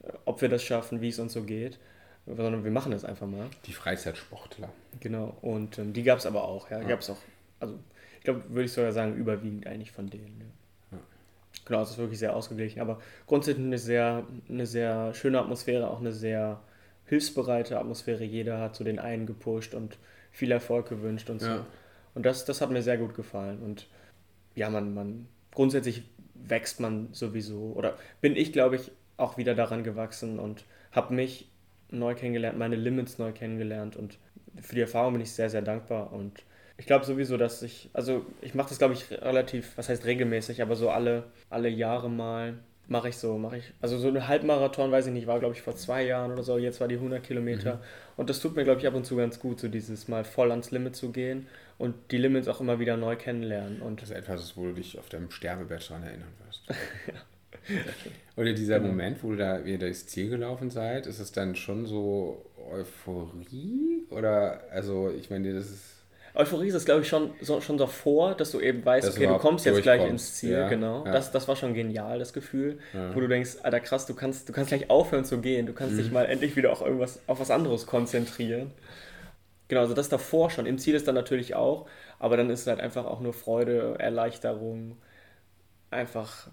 äh, 0.04 0.14
ob 0.26 0.42
wir 0.42 0.50
das 0.50 0.64
schaffen, 0.64 1.02
wie 1.02 1.10
es 1.10 1.20
uns 1.20 1.34
so 1.34 1.44
geht, 1.44 1.80
sondern 2.28 2.64
wir 2.64 2.72
machen 2.72 2.92
das 2.92 3.04
einfach 3.04 3.28
mal. 3.28 3.48
Die 3.66 3.74
Freizeitsportler. 3.74 4.70
Genau, 5.00 5.36
und 5.42 5.80
ähm, 5.80 5.92
die 5.92 6.04
gab 6.04 6.20
es 6.20 6.26
aber 6.26 6.44
auch, 6.44 6.70
ja, 6.70 6.82
ja. 6.82 6.88
gab 6.88 7.00
es 7.00 7.10
auch, 7.10 7.18
also 7.60 7.78
ich 8.20 8.24
glaube, 8.24 8.44
würde 8.50 8.66
ich 8.66 8.72
sogar 8.72 8.92
sagen, 8.92 9.16
überwiegend 9.16 9.66
eigentlich 9.66 9.92
von 9.92 10.10
denen, 10.10 10.40
ja. 10.40 10.61
Genau, 11.66 11.82
es 11.82 11.92
ist 11.92 11.98
wirklich 11.98 12.20
sehr 12.20 12.36
ausgeglichen. 12.36 12.82
Aber 12.82 13.00
grundsätzlich 13.28 13.66
eine 13.66 13.78
sehr, 13.78 14.26
eine 14.50 14.66
sehr 14.66 15.14
schöne 15.14 15.40
Atmosphäre, 15.40 15.90
auch 15.90 16.00
eine 16.00 16.12
sehr 16.12 16.60
hilfsbereite 17.06 17.80
Atmosphäre. 17.80 18.24
Jeder 18.24 18.60
hat 18.60 18.76
so 18.76 18.84
den 18.84 19.00
einen 19.00 19.26
gepusht 19.26 19.74
und 19.76 19.98
viel 20.32 20.52
Erfolg 20.52 20.90
gewünscht 20.90 21.30
und 21.30 21.42
so. 21.42 21.48
Ja. 21.48 21.66
Und 22.16 22.26
das, 22.26 22.46
das 22.46 22.62
hat 22.62 22.72
mir 22.72 22.82
sehr 22.82 22.98
gut 22.98 23.16
gefallen. 23.16 23.62
Und 23.62 23.88
ja, 24.56 24.70
man, 24.70 24.94
man 24.94 25.28
grundsätzlich 25.52 26.04
wächst 26.34 26.80
man 26.80 27.10
sowieso. 27.12 27.74
Oder 27.76 27.98
bin 28.22 28.36
ich, 28.36 28.52
glaube 28.54 28.78
ich, 28.78 28.92
auch 29.18 29.38
wieder 29.38 29.56
daran 29.56 29.84
gewachsen 29.84 30.40
und 30.40 30.66
habe 30.92 31.14
mich 31.14 31.50
neu 31.90 32.16
kennengelernt, 32.16 32.58
meine 32.58 32.76
Limits 32.76 33.18
neu 33.18 33.32
kennengelernt. 33.32 33.96
Und 33.96 34.18
für 34.62 34.76
die 34.76 34.82
Erfahrung 34.82 35.14
bin 35.14 35.22
ich 35.22 35.32
sehr, 35.32 35.50
sehr 35.50 35.62
dankbar. 35.62 36.12
Und 36.12 36.44
ich 36.82 36.88
glaube 36.88 37.06
sowieso, 37.06 37.38
dass 37.38 37.62
ich, 37.62 37.92
also 37.94 38.26
ich 38.42 38.56
mache 38.56 38.70
das, 38.70 38.80
glaube 38.80 38.96
ich, 38.96 39.12
relativ, 39.12 39.78
was 39.78 39.88
heißt 39.88 40.04
regelmäßig, 40.06 40.64
aber 40.64 40.76
so 40.76 40.90
alle, 40.90 41.26
alle 41.52 41.70
Jahre 41.70 42.10
mal 42.10 42.56
mache 42.88 43.10
ich 43.10 43.18
so, 43.18 43.38
mache 43.38 43.58
ich, 43.60 43.72
also 43.82 44.00
so 44.00 44.08
eine 44.08 44.28
Halbmarathon, 44.28 44.92
weiß 44.92 45.06
ich 45.06 45.14
nicht, 45.14 45.28
war 45.28 45.40
glaube 45.40 45.54
ich 45.54 45.62
vor 45.62 45.76
zwei 45.76 46.04
Jahren 46.04 46.32
oder 46.32 46.42
so, 46.42 46.58
jetzt 46.58 46.82
war 46.82 46.88
die 46.88 46.96
100 46.96 47.22
Kilometer 47.24 47.76
mhm. 47.76 47.80
und 48.18 48.32
das 48.32 48.40
tut 48.40 48.56
mir, 48.56 48.64
glaube 48.64 48.80
ich, 48.80 48.88
ab 48.88 48.96
und 48.96 49.06
zu 49.06 49.16
ganz 49.16 49.40
gut, 49.40 49.60
so 49.60 49.68
dieses 49.68 50.08
mal 50.08 50.24
voll 50.24 50.50
ans 50.50 50.72
Limit 50.72 50.96
zu 50.96 51.12
gehen 51.12 51.46
und 51.78 51.94
die 52.10 52.18
Limits 52.18 52.48
auch 52.48 52.60
immer 52.60 52.80
wieder 52.80 52.98
neu 52.98 53.16
kennenlernen. 53.16 53.84
Und 53.84 54.02
das 54.02 54.10
ist 54.10 54.16
etwas, 54.16 54.58
wo 54.58 54.66
du 54.66 54.74
dich 54.74 54.98
auf 54.98 55.08
deinem 55.08 55.30
Sterbebett 55.30 55.88
daran 55.88 56.02
erinnern 56.02 56.34
wirst. 56.48 56.64
ja. 57.08 57.76
Oder 58.38 58.54
dieser 58.54 58.80
genau. 58.80 58.90
Moment, 58.90 59.24
wo 59.24 59.30
du 59.30 59.38
da 59.38 59.64
wieder 59.64 59.78
durchs 59.78 60.08
Ziel 60.08 60.32
gelaufen 60.32 60.72
seid, 60.72 61.06
ist 61.06 61.20
es 61.20 61.32
dann 61.32 61.56
schon 61.56 61.86
so 61.86 62.44
Euphorie? 62.72 64.08
Oder, 64.10 64.64
also, 64.72 65.12
ich 65.12 65.30
meine, 65.30 65.54
das 65.54 65.70
ist 65.70 66.01
Euphorie 66.34 66.68
ist 66.68 66.76
es, 66.76 66.86
glaube 66.86 67.02
ich, 67.02 67.08
schon, 67.08 67.32
so, 67.42 67.60
schon 67.60 67.78
davor, 67.78 68.36
dass 68.36 68.52
du 68.52 68.60
eben 68.60 68.86
weißt, 68.86 69.08
dass 69.08 69.16
okay, 69.16 69.28
du 69.28 69.38
kommst 69.38 69.66
jetzt 69.66 69.82
gleich 69.82 70.08
ins 70.08 70.36
Ziel, 70.36 70.52
ja, 70.52 70.70
genau. 70.70 71.06
Ja. 71.06 71.12
Das, 71.12 71.32
das 71.32 71.48
war 71.48 71.56
schon 71.56 71.74
genial, 71.74 72.20
das 72.20 72.32
Gefühl, 72.32 72.80
ja. 72.94 73.14
wo 73.14 73.20
du 73.20 73.28
denkst, 73.28 73.58
Alter 73.64 73.82
krass, 73.82 74.06
du 74.06 74.14
kannst, 74.14 74.48
du 74.48 74.54
kannst 74.54 74.70
gleich 74.70 74.90
aufhören 74.90 75.26
zu 75.26 75.42
gehen, 75.42 75.66
du 75.66 75.74
kannst 75.74 75.96
mhm. 75.96 76.00
dich 76.00 76.12
mal 76.12 76.26
endlich 76.26 76.56
wieder 76.56 76.72
auf 76.72 76.82
irgendwas, 76.82 77.20
auf 77.28 77.40
was 77.40 77.52
anderes 77.52 77.86
konzentrieren. 77.86 78.72
Genau, 79.68 79.82
also 79.82 79.94
das 79.94 80.10
davor 80.10 80.50
schon. 80.50 80.66
Im 80.66 80.78
Ziel 80.78 80.96
ist 80.96 81.08
dann 81.08 81.16
natürlich 81.16 81.56
auch, 81.56 81.88
aber 82.20 82.38
dann 82.38 82.50
ist 82.50 82.62
es 82.62 82.68
halt 82.68 82.80
einfach 82.80 83.06
auch 83.06 83.20
nur 83.20 83.34
Freude, 83.34 83.96
Erleichterung, 84.00 84.98
einfach, 85.90 86.50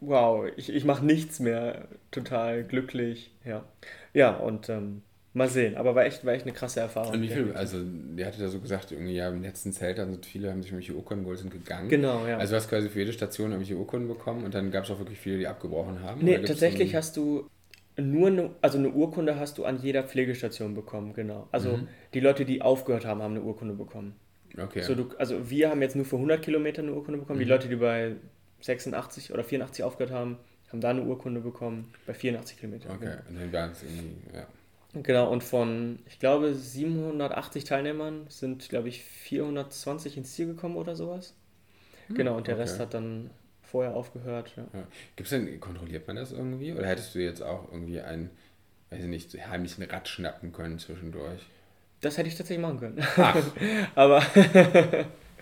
wow, 0.00 0.46
ich, 0.56 0.72
ich 0.72 0.84
mache 0.84 1.04
nichts 1.04 1.40
mehr, 1.40 1.88
total 2.10 2.64
glücklich, 2.64 3.32
ja. 3.44 3.64
Ja, 4.12 4.36
und 4.36 4.68
ähm, 4.68 5.02
Mal 5.36 5.48
sehen, 5.48 5.76
aber 5.76 5.96
war 5.96 6.04
echt, 6.04 6.24
war 6.24 6.32
echt 6.32 6.46
eine 6.46 6.54
krasse 6.54 6.78
Erfahrung. 6.78 7.14
Und 7.14 7.22
wie 7.22 7.28
viel, 7.28 7.52
also 7.54 7.78
der 7.82 8.26
hatte 8.26 8.40
da 8.40 8.48
so 8.48 8.60
gesagt, 8.60 8.92
irgendwie 8.92 9.14
ja 9.14 9.28
im 9.28 9.42
letzten 9.42 9.72
Zelt, 9.72 9.98
also 9.98 10.16
viele 10.22 10.48
haben 10.48 10.62
sich 10.62 10.70
irgendwelche 10.70 10.94
Urkunden 10.94 11.24
geholt, 11.24 11.40
sind 11.40 11.50
gegangen. 11.50 11.88
Genau, 11.88 12.24
ja. 12.24 12.38
Also 12.38 12.52
du 12.52 12.56
hast 12.56 12.68
quasi 12.68 12.88
für 12.88 13.00
jede 13.00 13.12
Station 13.12 13.50
irgendwelche 13.50 13.76
Urkunden 13.76 14.06
bekommen 14.06 14.44
und 14.44 14.54
dann 14.54 14.70
gab 14.70 14.84
es 14.84 14.92
auch 14.92 14.98
wirklich 15.00 15.18
viele, 15.18 15.38
die 15.38 15.48
abgebrochen 15.48 16.02
haben. 16.02 16.24
Nee, 16.24 16.38
tatsächlich 16.38 16.94
hast 16.94 17.16
du 17.16 17.50
nur 17.96 18.28
eine, 18.28 18.50
also 18.60 18.78
eine 18.78 18.90
Urkunde 18.90 19.36
hast 19.36 19.58
du 19.58 19.64
an 19.64 19.80
jeder 19.82 20.04
Pflegestation 20.04 20.72
bekommen, 20.74 21.14
genau. 21.14 21.48
Also 21.50 21.78
mhm. 21.78 21.88
die 22.12 22.20
Leute, 22.20 22.44
die 22.44 22.62
aufgehört 22.62 23.04
haben, 23.04 23.20
haben 23.20 23.34
eine 23.34 23.42
Urkunde 23.42 23.74
bekommen. 23.74 24.14
Okay. 24.56 24.82
So, 24.82 24.94
du, 24.94 25.08
also 25.18 25.50
wir 25.50 25.70
haben 25.70 25.82
jetzt 25.82 25.96
nur 25.96 26.04
für 26.04 26.16
100 26.16 26.42
Kilometer 26.42 26.82
eine 26.82 26.92
Urkunde 26.92 27.18
bekommen. 27.18 27.38
Mhm. 27.38 27.44
Die 27.44 27.48
Leute, 27.48 27.68
die 27.68 27.76
bei 27.76 28.14
86 28.60 29.32
oder 29.32 29.42
84 29.42 29.84
aufgehört 29.84 30.12
haben, 30.12 30.38
haben 30.70 30.80
da 30.80 30.90
eine 30.90 31.02
Urkunde 31.02 31.40
bekommen, 31.40 31.92
bei 32.06 32.14
84 32.14 32.58
Kilometern. 32.58 32.92
Okay, 32.92 33.04
genau. 33.04 33.16
und 33.28 33.40
dann 33.40 33.52
waren 33.52 33.72
es 33.72 33.82
irgendwie, 33.82 34.16
ja. 34.32 34.46
Genau, 35.02 35.30
und 35.30 35.42
von, 35.42 35.98
ich 36.06 36.18
glaube, 36.18 36.54
780 36.54 37.64
Teilnehmern 37.64 38.26
sind, 38.28 38.68
glaube 38.68 38.88
ich, 38.88 39.02
420 39.02 40.16
ins 40.16 40.34
Ziel 40.34 40.46
gekommen 40.46 40.76
oder 40.76 40.94
sowas. 40.94 41.34
Hm, 42.08 42.16
genau, 42.16 42.36
und 42.36 42.46
der 42.46 42.54
okay. 42.54 42.62
Rest 42.62 42.78
hat 42.78 42.94
dann 42.94 43.30
vorher 43.62 43.94
aufgehört. 43.94 44.52
Ja. 44.56 44.64
Ja. 44.72 44.86
Gibt's 45.16 45.30
denn, 45.30 45.58
kontrolliert 45.60 46.06
man 46.06 46.16
das 46.16 46.32
irgendwie? 46.32 46.72
Oder 46.72 46.86
hättest 46.86 47.14
du 47.14 47.18
jetzt 47.18 47.42
auch 47.42 47.70
irgendwie 47.72 48.00
einen, 48.00 48.30
weiß 48.90 49.00
ich 49.00 49.08
nicht, 49.08 49.48
heimlichen 49.48 49.82
Rad 49.84 50.08
schnappen 50.08 50.52
können 50.52 50.78
zwischendurch? 50.78 51.40
Das 52.00 52.18
hätte 52.18 52.28
ich 52.28 52.36
tatsächlich 52.36 52.62
machen 52.62 52.78
können. 52.78 53.06
Ach. 53.16 53.36
Aber 53.94 54.22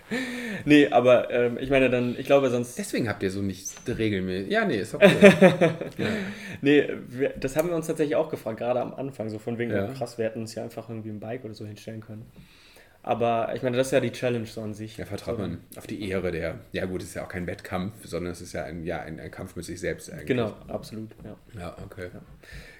nee, 0.65 0.87
aber 0.87 1.31
ähm, 1.31 1.57
ich 1.59 1.69
meine 1.69 1.89
dann, 1.89 2.15
ich 2.17 2.25
glaube 2.25 2.49
sonst. 2.49 2.77
Deswegen 2.77 3.09
habt 3.09 3.23
ihr 3.23 3.31
so 3.31 3.41
nicht 3.41 3.71
regelmäßig. 3.87 4.51
Ja, 4.51 4.65
nee, 4.65 4.77
ist 4.77 4.93
okay. 4.93 5.09
ja. 5.97 6.07
Nee, 6.61 6.89
wir, 7.07 7.29
das 7.29 7.55
haben 7.55 7.69
wir 7.69 7.75
uns 7.75 7.87
tatsächlich 7.87 8.15
auch 8.15 8.29
gefragt, 8.29 8.59
gerade 8.59 8.81
am 8.81 8.93
Anfang, 8.93 9.29
so 9.29 9.39
von 9.39 9.57
wegen, 9.57 9.71
ja. 9.71 9.87
krass, 9.87 10.17
wir 10.17 10.25
hätten 10.25 10.41
uns 10.41 10.55
ja 10.55 10.63
einfach 10.63 10.89
irgendwie 10.89 11.09
ein 11.09 11.19
Bike 11.19 11.45
oder 11.45 11.53
so 11.53 11.65
hinstellen 11.65 12.01
können. 12.01 12.25
Aber 13.05 13.53
ich 13.53 13.61
meine, 13.61 13.75
das 13.75 13.87
ist 13.87 13.91
ja 13.91 13.99
die 13.99 14.13
Challenge 14.13 14.45
so 14.45 14.61
an 14.61 14.73
sich. 14.73 14.95
Ja, 14.95 15.05
vertraut 15.05 15.37
man 15.37 15.59
auf 15.75 15.85
die 15.85 16.09
Ehre 16.09 16.31
der. 16.31 16.59
Ja, 16.71 16.85
gut, 16.85 17.01
es 17.01 17.09
ist 17.09 17.15
ja 17.15 17.25
auch 17.25 17.29
kein 17.29 17.45
Wettkampf, 17.47 17.93
sondern 18.05 18.31
es 18.31 18.39
ist 18.39 18.53
ja 18.53 18.63
ein, 18.63 18.85
ja, 18.85 19.01
ein, 19.01 19.19
ein 19.19 19.29
Kampf 19.29 19.57
mit 19.57 19.65
sich 19.65 19.81
selbst 19.81 20.09
eigentlich. 20.09 20.27
Genau, 20.27 20.55
absolut, 20.69 21.09
ja. 21.21 21.35
Ja, 21.59 21.75
okay. 21.83 22.09
Ja. 22.13 22.21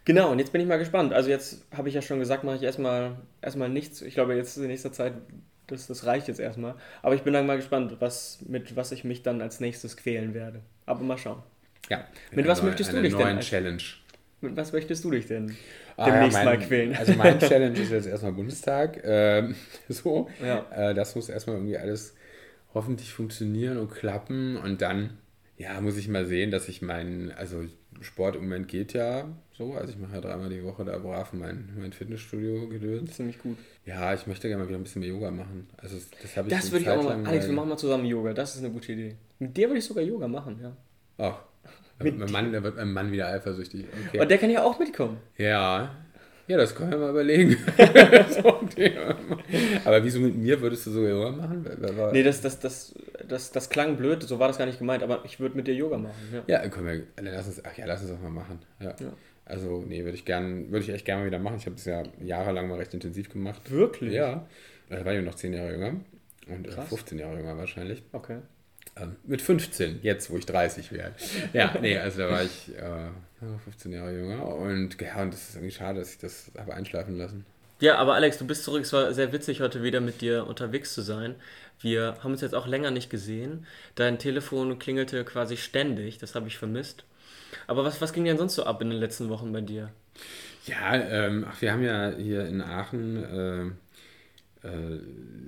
Genau, 0.06 0.32
und 0.32 0.40
jetzt 0.40 0.54
bin 0.54 0.62
ich 0.62 0.68
mal 0.68 0.78
gespannt. 0.78 1.12
Also, 1.12 1.30
jetzt 1.30 1.66
habe 1.76 1.90
ich 1.90 1.96
ja 1.96 2.02
schon 2.02 2.20
gesagt, 2.20 2.46
mache 2.46 2.56
ich 2.56 2.64
erstmal, 2.64 3.18
erstmal 3.42 3.68
nichts. 3.68 4.02
Ich 4.02 4.14
glaube, 4.14 4.36
jetzt 4.36 4.56
in 4.56 4.68
nächster 4.68 4.94
Zeit 4.94 5.14
das, 5.68 5.88
das 5.88 6.06
reicht 6.06 6.28
jetzt 6.28 6.40
erstmal. 6.40 6.76
Aber 7.02 7.16
ich 7.16 7.22
bin 7.22 7.34
dann 7.34 7.46
mal 7.46 7.58
gespannt, 7.58 7.96
was, 8.00 8.40
mit 8.48 8.76
was 8.76 8.92
ich 8.92 9.04
mich 9.04 9.24
dann 9.24 9.42
als 9.42 9.60
nächstes 9.60 9.98
quälen 9.98 10.34
werde. 10.34 10.62
Aber 10.86 11.04
mal 11.04 11.18
schauen. 11.18 11.42
Ja. 11.90 12.06
Mit 12.32 12.48
was 12.48 12.60
neue, 12.60 12.70
möchtest 12.70 12.94
du 12.94 13.02
dich 13.02 13.16
denn? 13.16 13.40
Challenge. 13.40 13.84
Mit 14.42 14.58
was 14.58 14.74
möchtest 14.74 15.04
du 15.04 15.12
dich 15.12 15.28
denn 15.28 15.56
ah, 15.96 16.06
demnächst 16.06 16.38
ja, 16.38 16.46
mein, 16.46 16.60
mal 16.60 16.66
quälen? 16.66 16.96
Also 16.96 17.14
mein 17.14 17.40
Challenge 17.40 17.80
ist 17.80 17.92
jetzt 17.92 18.08
erstmal 18.08 18.34
Bundestag. 18.34 19.02
Ähm, 19.04 19.56
so. 19.90 20.30
Ja. 20.44 20.66
Äh, 20.72 20.94
das 20.94 21.16
muss 21.16 21.30
erstmal 21.30 21.58
irgendwie 21.58 21.78
alles 21.78 22.16
hoffentlich 22.74 23.14
funktionieren 23.14 23.78
und 23.78 23.92
klappen. 23.92 24.58
Und 24.58 24.82
dann, 24.82 25.18
ja, 25.58 25.80
muss 25.82 25.98
ich 25.98 26.08
mal 26.08 26.26
sehen, 26.26 26.52
dass 26.52 26.68
ich 26.68 26.82
meinen, 26.82 27.32
also 27.32 27.66
Sport 28.04 28.36
im 28.36 28.44
Moment 28.44 28.68
geht 28.68 28.94
ja 28.94 29.26
so. 29.58 29.74
Also 29.74 29.94
ich 29.94 30.00
mache 30.00 30.14
ja 30.16 30.22
dreimal 30.22 30.50
die 30.50 30.64
Woche 30.64 30.86
da 30.86 30.98
brav 30.98 31.34
mein, 31.34 31.70
mein 31.78 31.94
Fitnessstudio 31.94 32.68
gedöns. 32.68 33.16
Ziemlich 33.16 33.40
gut. 33.40 33.58
Ja, 33.86 34.14
ich 34.14 34.28
möchte 34.28 34.48
gerne 34.48 34.64
mal 34.64 34.70
wieder 34.70 34.80
ein 34.80 34.84
bisschen 34.84 35.02
mehr 35.02 35.10
Yoga 35.10 35.32
machen. 35.32 35.68
Also 35.78 35.98
das 36.22 36.38
habe 36.38 36.48
ich 36.48 36.54
Das 36.54 36.72
würde 36.72 36.84
ich 36.84 36.90
auch 36.90 37.04
mal. 37.04 37.26
Alex, 37.26 37.48
wir 37.48 37.54
machen 37.54 37.70
mal 37.70 37.78
zusammen 37.78 38.06
Yoga. 38.06 38.34
Das 38.34 38.56
ist 38.56 38.64
eine 38.64 38.72
gute 38.72 38.92
Idee. 38.94 39.16
Mit 39.40 39.56
dir 39.58 39.68
würde 39.68 39.80
ich 39.80 39.86
sogar 39.86 40.04
Yoga 40.04 40.28
machen, 40.28 40.60
ja. 40.62 40.76
Ach. 41.18 41.40
Da 42.00 42.06
wird, 42.06 42.18
mein 42.18 42.32
Mann, 42.32 42.52
da 42.52 42.64
wird 42.64 42.76
mein 42.76 42.92
Mann 42.92 43.12
wieder 43.12 43.28
eifersüchtig. 43.28 43.86
Okay. 44.08 44.20
Und 44.20 44.30
der 44.30 44.38
kann 44.38 44.50
ja 44.50 44.64
auch 44.64 44.80
mitkommen. 44.80 45.18
Ja. 45.38 45.96
Ja, 46.48 46.58
das 46.58 46.76
können 46.76 46.92
wir 46.92 46.98
mal 46.98 47.12
überlegen. 47.12 47.56
aber 49.86 50.04
wieso 50.04 50.20
mit 50.20 50.36
mir 50.36 50.60
würdest 50.60 50.88
du 50.88 50.92
sogar 50.92 51.10
Yoga 51.10 51.32
machen? 51.32 51.66
Nee, 52.12 52.24
das, 52.24 52.42
das, 52.42 52.60
das, 52.60 52.94
das, 53.28 53.52
das 53.52 53.70
klang 53.70 53.96
blöd, 53.96 54.24
so 54.24 54.40
war 54.40 54.50
das 54.50 54.58
gar 54.58 54.66
nicht 54.66 54.80
gemeint, 54.80 55.04
aber 55.04 55.24
ich 55.24 55.40
würde 55.40 55.56
mit 55.56 55.68
dir 55.68 55.74
Yoga 55.74 55.98
machen. 55.98 56.14
Ja, 56.48 56.62
ja 56.62 56.70
können 56.70 56.88
wir, 56.88 57.32
lass 57.32 57.48
uns, 57.48 57.64
ach 57.64 57.78
ja, 57.78 57.86
lass 57.86 58.02
uns 58.02 58.12
das 58.12 58.22
mal 58.22 58.30
machen. 58.30 58.60
Ja. 58.82 58.94
ja. 59.00 59.14
Also, 59.46 59.84
nee, 59.88 60.04
würde 60.04 60.16
ich 60.16 60.26
gern, 60.26 60.72
würde 60.72 60.84
ich 60.84 60.90
echt 60.90 61.06
gerne 61.06 61.22
mal 61.22 61.28
wieder 61.28 61.40
machen. 61.40 61.58
Ich 61.58 61.66
habe 61.66 61.76
es 61.76 61.86
ja 61.86 62.04
jahrelang 62.22 62.68
mal 62.68 62.78
recht 62.78 62.94
intensiv 62.94 63.32
gemacht. 63.32 63.72
Wirklich? 63.72 64.14
Ja. 64.14 64.46
Da 64.90 65.06
war 65.06 65.14
ich 65.14 65.24
noch 65.24 65.36
10 65.36 65.54
Jahre 65.54 65.72
jünger. 65.72 65.96
Und 66.48 66.68
Krass. 66.68 66.90
15 66.90 67.20
Jahre 67.20 67.38
jünger 67.38 67.58
wahrscheinlich. 67.58 68.04
Okay. 68.12 68.40
Ähm, 68.96 69.16
mit 69.24 69.42
15, 69.42 70.00
jetzt 70.04 70.30
wo 70.30 70.38
ich 70.38 70.46
30 70.46 70.92
werde. 70.92 71.16
Ja, 71.54 71.76
nee, 71.82 71.98
also 71.98 72.20
da 72.20 72.30
war 72.30 72.44
ich 72.44 72.70
äh, 72.78 73.10
15 73.64 73.92
Jahre 73.92 74.14
jünger. 74.14 74.48
Und 74.48 75.02
ja, 75.02 75.22
und 75.22 75.34
das 75.34 75.50
ist 75.50 75.56
irgendwie 75.56 75.74
schade, 75.74 76.00
dass 76.00 76.12
ich 76.12 76.20
das 76.20 76.52
habe 76.58 76.74
einschlafen 76.74 77.18
lassen. 77.18 77.46
Ja, 77.80 77.96
aber 77.98 78.14
Alex, 78.14 78.38
du 78.38 78.46
bist 78.46 78.64
zurück. 78.64 78.84
Es 78.84 78.94
war 78.94 79.14
sehr 79.14 79.34
witzig, 79.34 79.62
heute 79.62 79.84
wieder 79.84 80.00
mit 80.00 80.22
dir 80.22 80.46
unterwegs 80.48 80.94
zu 80.94 81.02
sein. 81.02 81.36
Wir 81.80 82.18
haben 82.24 82.32
uns 82.32 82.42
jetzt 82.42 82.56
auch 82.56 82.68
länger 82.68 82.92
nicht 82.92 83.10
gesehen. 83.10 83.66
Dein 83.96 84.20
Telefon 84.20 84.80
klingelte 84.80 85.26
quasi 85.26 85.58
ständig. 85.58 86.20
Das 86.20 86.36
habe 86.36 86.48
ich 86.48 86.58
vermisst. 86.58 87.04
Aber 87.68 87.84
was, 87.84 88.00
was 88.00 88.14
ging 88.14 88.26
denn 88.26 88.38
sonst 88.38 88.56
so 88.56 88.64
ab 88.64 88.82
in 88.82 88.90
den 88.90 89.00
letzten 89.00 89.30
Wochen 89.30 89.52
bei 89.52 89.62
dir? 89.62 89.90
Ja, 90.66 90.96
ähm, 90.96 91.46
ach, 91.50 91.62
wir 91.62 91.74
haben 91.74 91.84
ja 91.84 92.14
hier 92.16 92.46
in 92.46 92.62
Aachen 92.62 93.76
äh, 94.64 94.68
äh, 94.68 95.00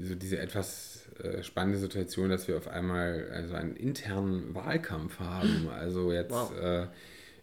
so 0.02 0.16
diese 0.16 0.40
etwas 0.40 1.05
äh, 1.24 1.44
spannende 1.44 1.78
Situation, 1.78 2.30
dass 2.30 2.48
wir 2.48 2.58
auf 2.58 2.68
einmal 2.68 3.30
also 3.34 3.54
einen 3.56 3.76
internen 3.76 4.54
Wahlkampf 4.54 5.20
haben. 5.20 5.70
Also 5.70 6.12
jetzt, 6.12 6.32
wow. 6.32 6.52
Äh, 6.60 6.88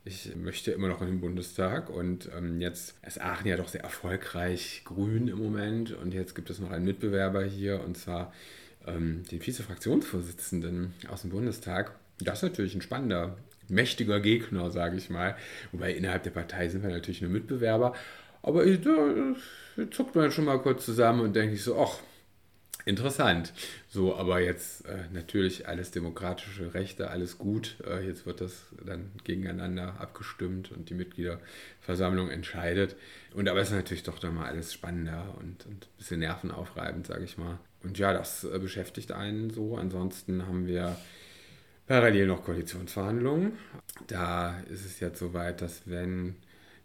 ich 0.05 0.35
möchte 0.35 0.73
immer 0.73 0.89
noch 0.89 1.01
in 1.01 1.07
den 1.07 1.21
Bundestag 1.21 1.89
und 1.89 2.29
ähm, 2.37 2.61
jetzt 2.61 2.97
ist 3.07 3.21
Aachen 3.21 3.47
ja 3.47 3.57
doch 3.57 3.69
sehr 3.69 3.83
erfolgreich 3.83 4.83
grün 4.85 5.29
im 5.29 5.39
Moment 5.39 5.93
und 5.93 6.13
jetzt 6.13 6.35
gibt 6.35 6.51
es 6.51 6.59
noch 6.59 6.73
einen 6.73 6.85
Mitbewerber 6.85 7.45
hier 7.45 7.81
und 7.85 7.97
zwar 7.97 8.33
ähm, 8.85 9.23
den 9.31 9.41
Vize-Fraktionsvorsitzenden 9.41 10.95
aus 11.09 11.23
dem 11.23 11.31
Bundestag. 11.31 11.95
Das 12.19 12.39
ist 12.39 12.43
natürlich 12.43 12.75
ein 12.75 12.83
spannender 12.83 13.37
mächtiger 13.69 14.21
Gegner, 14.21 14.71
sage 14.71 14.97
ich 14.97 15.09
mal. 15.09 15.37
Wobei 15.71 15.93
innerhalb 15.93 16.25
der 16.25 16.31
Partei 16.31 16.69
sind 16.69 16.83
wir 16.83 16.91
natürlich 16.91 17.23
nur 17.23 17.31
Mitbewerber. 17.31 17.95
Aber 18.43 18.67
ich, 18.67 18.81
da 18.81 18.91
zuckt 19.93 20.17
man 20.17 20.33
schon 20.33 20.45
mal 20.47 20.61
kurz 20.61 20.85
zusammen 20.85 21.21
und 21.21 21.37
denke 21.37 21.55
ich 21.55 21.63
so, 21.63 21.81
ach, 21.81 22.01
interessant. 22.85 23.53
So, 23.89 24.17
aber 24.17 24.41
jetzt 24.41 24.87
äh, 24.87 25.05
natürlich 25.13 25.69
alles 25.69 25.91
demokratische 25.91 26.75
Rechte, 26.75 27.11
alles 27.11 27.39
gut. 27.39 27.77
Äh, 27.87 28.07
jetzt 28.07 28.27
wird 28.27 28.41
das 28.41 28.67
dann 28.85 29.11
gegeneinander 29.25 30.01
abgestimmt 30.01 30.73
und 30.73 30.91
die 30.91 30.95
Mitgliederversammlung 30.95 32.31
entscheidet. 32.31 32.97
Und 33.35 33.49
aber 33.49 33.61
es 33.61 33.69
ist 33.69 33.75
natürlich 33.75 34.03
doch 34.03 34.19
dann 34.19 34.35
mal 34.35 34.47
alles 34.47 34.73
spannender 34.73 35.35
und, 35.39 35.67
und 35.67 35.85
ein 35.85 35.97
bisschen 35.99 36.21
nervenaufreibend, 36.21 37.07
sage 37.07 37.25
ich 37.25 37.39
mal. 37.39 37.59
Und 37.83 37.99
ja, 37.99 38.13
das 38.13 38.45
äh, 38.45 38.59
beschäftigt 38.59 39.13
einen 39.13 39.51
so. 39.51 39.77
Ansonsten 39.77 40.47
haben 40.47 40.67
wir 40.67 40.97
parallel 41.87 42.27
noch 42.27 42.45
Koalitionsverhandlungen. 42.45 43.53
Da 44.07 44.61
ist 44.71 44.85
es 44.85 45.01
jetzt 45.01 45.19
soweit, 45.19 45.61
dass 45.61 45.83
wenn 45.87 46.37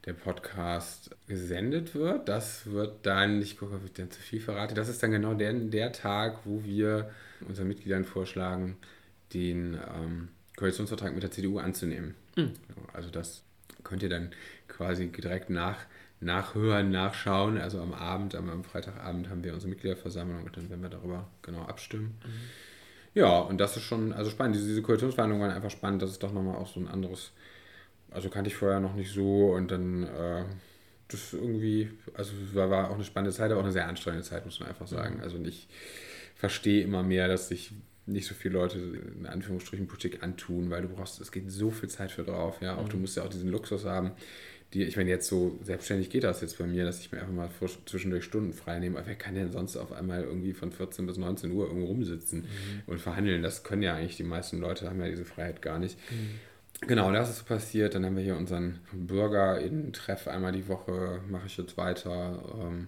der 0.08 0.14
Podcast 0.14 1.16
gesendet 1.28 1.94
wird, 1.94 2.28
das 2.28 2.66
wird 2.66 3.06
dann, 3.06 3.42
ich 3.42 3.60
gucke, 3.60 3.76
ob 3.76 3.86
ich 3.86 3.94
dann 3.94 4.10
zu 4.10 4.20
viel 4.20 4.40
verrate, 4.40 4.74
das 4.74 4.90
ist 4.90 5.04
dann 5.04 5.12
genau 5.12 5.36
der, 5.36 5.54
der 5.54 5.92
Tag, 5.92 6.40
wo 6.46 6.64
wir 6.64 7.12
unseren 7.48 7.68
Mitgliedern 7.68 8.06
vorschlagen, 8.06 8.78
den 9.36 9.76
ähm, 9.76 10.30
Koalitionsvertrag 10.56 11.14
mit 11.14 11.22
der 11.22 11.32
CDU 11.32 11.60
anzunehmen. 11.60 12.16
Mhm. 12.36 12.54
Also 12.94 13.12
das 13.12 13.44
könnt 13.84 14.02
ihr 14.02 14.10
dann 14.10 14.32
quasi 14.68 15.08
direkt 15.08 15.50
nach 15.52 15.86
nachhören, 16.20 16.90
nachschauen. 16.90 17.58
Also 17.58 17.80
am 17.82 17.94
Abend, 17.94 18.36
am, 18.36 18.50
am 18.50 18.64
Freitagabend 18.64 19.30
haben 19.30 19.44
wir 19.44 19.54
unsere 19.54 19.70
Mitgliederversammlung 19.70 20.44
und 20.44 20.58
dann 20.58 20.70
werden 20.70 20.82
wir 20.82 20.90
darüber 20.90 21.28
genau 21.42 21.64
abstimmen. 21.64 22.18
Mhm. 22.26 22.32
Ja, 23.14 23.40
und 23.40 23.60
das 23.60 23.78
ist 23.78 23.84
schon, 23.84 24.14
also 24.14 24.30
spannend. 24.30 24.56
Diese, 24.56 24.68
diese 24.68 24.82
Koalitionsverhandlungen 24.82 25.48
waren 25.48 25.56
einfach 25.56 25.72
spannend. 25.72 26.02
Das 26.02 26.12
ist 26.12 26.22
doch 26.22 26.34
nochmal 26.34 26.56
auch 26.56 26.68
so 26.68 26.80
ein 26.80 26.88
anderes, 26.88 27.32
also 28.18 28.30
kannte 28.30 28.50
ich 28.50 28.56
vorher 28.56 28.80
noch 28.80 28.96
nicht 28.96 29.14
so 29.14 29.54
und 29.54 29.70
dann 29.70 30.02
äh, 30.02 30.44
das 31.08 31.34
irgendwie, 31.34 31.92
also 32.16 32.34
war, 32.54 32.72
war 32.72 32.90
auch 32.90 32.96
eine 32.96 33.04
spannende 33.04 33.32
Zeit, 33.32 33.52
aber 33.52 33.60
auch 33.60 33.64
eine 33.64 33.72
sehr 33.72 33.88
anstrengende 33.88 34.26
Zeit, 34.26 34.44
muss 34.44 34.60
man 34.60 34.70
einfach 34.70 34.88
sagen. 34.88 35.18
Mhm. 35.18 35.22
Also 35.22 35.38
ich 35.46 35.68
verstehe 36.36 36.84
immer 36.84 37.04
mehr, 37.04 37.28
dass 37.28 37.50
sich 37.50 37.74
nicht 38.08 38.26
so 38.26 38.34
viele 38.34 38.56
Leute 38.56 38.80
in 38.80 39.28
Anführungsstrichen 39.28 39.86
Politik 39.86 40.24
antun, 40.24 40.72
weil 40.72 40.82
du 40.82 40.88
brauchst, 40.88 41.22
es 41.22 41.32
geht 41.32 41.52
so 41.52 41.70
viel 41.70 41.90
Zeit 41.90 42.12
für 42.12 42.24
drauf, 42.24 42.60
ja. 42.60 42.76
Auch 42.76 42.86
mhm. 42.86 42.90
du 42.90 42.98
musst 42.98 43.18
ja 43.18 43.24
auch 43.24 43.30
diesen 43.30 43.52
Luxus 43.52 43.86
haben, 43.86 44.14
die, 44.74 44.84
ich 44.84 44.98
meine, 44.98 45.12
jetzt 45.12 45.28
so 45.28 45.60
selbstständig 45.62 46.10
geht 46.10 46.24
das 46.24 46.42
jetzt 46.42 46.58
bei 46.58 46.66
mir, 46.66 46.86
dass 46.86 47.00
ich 47.00 47.12
mir 47.12 47.20
einfach 47.20 47.34
mal 47.34 47.50
zwischendurch 47.86 48.24
Stunden 48.24 48.52
frei 48.52 48.80
nehme. 48.80 48.98
Aber 48.98 49.08
wer 49.08 49.16
kann 49.16 49.36
denn 49.36 49.52
sonst 49.52 49.78
auf 49.78 49.92
einmal 49.92 50.24
irgendwie 50.24 50.54
von 50.54 50.72
14 50.72 51.06
bis 51.06 51.18
19 51.18 51.52
Uhr 51.52 51.68
irgendwo 51.68 51.86
rumsitzen 51.86 52.40
mhm. 52.40 52.48
und 52.88 53.00
verhandeln? 53.00 53.44
Das 53.44 53.64
können 53.64 53.84
ja 53.84 53.94
eigentlich 53.94 54.18
die 54.18 54.24
meisten 54.24 54.60
Leute, 54.60 54.90
haben 54.90 55.00
ja 55.00 55.08
diese 55.08 55.24
Freiheit 55.24 55.62
gar 55.62 55.78
nicht. 55.78 56.00
Mhm. 56.10 56.40
Genau, 56.82 57.12
das 57.12 57.30
ist 57.30 57.46
passiert. 57.46 57.96
Dann 57.96 58.06
haben 58.06 58.16
wir 58.16 58.24
hier 58.24 58.38
unseren 58.38 58.80
BürgerInnen-Treff 58.94 60.28
einmal 60.28 60.52
die 60.52 60.68
Woche, 60.68 61.22
mache 61.28 61.48
ich 61.48 61.58
jetzt 61.58 61.78
weiter. 61.78 62.40
Ähm, 62.60 62.88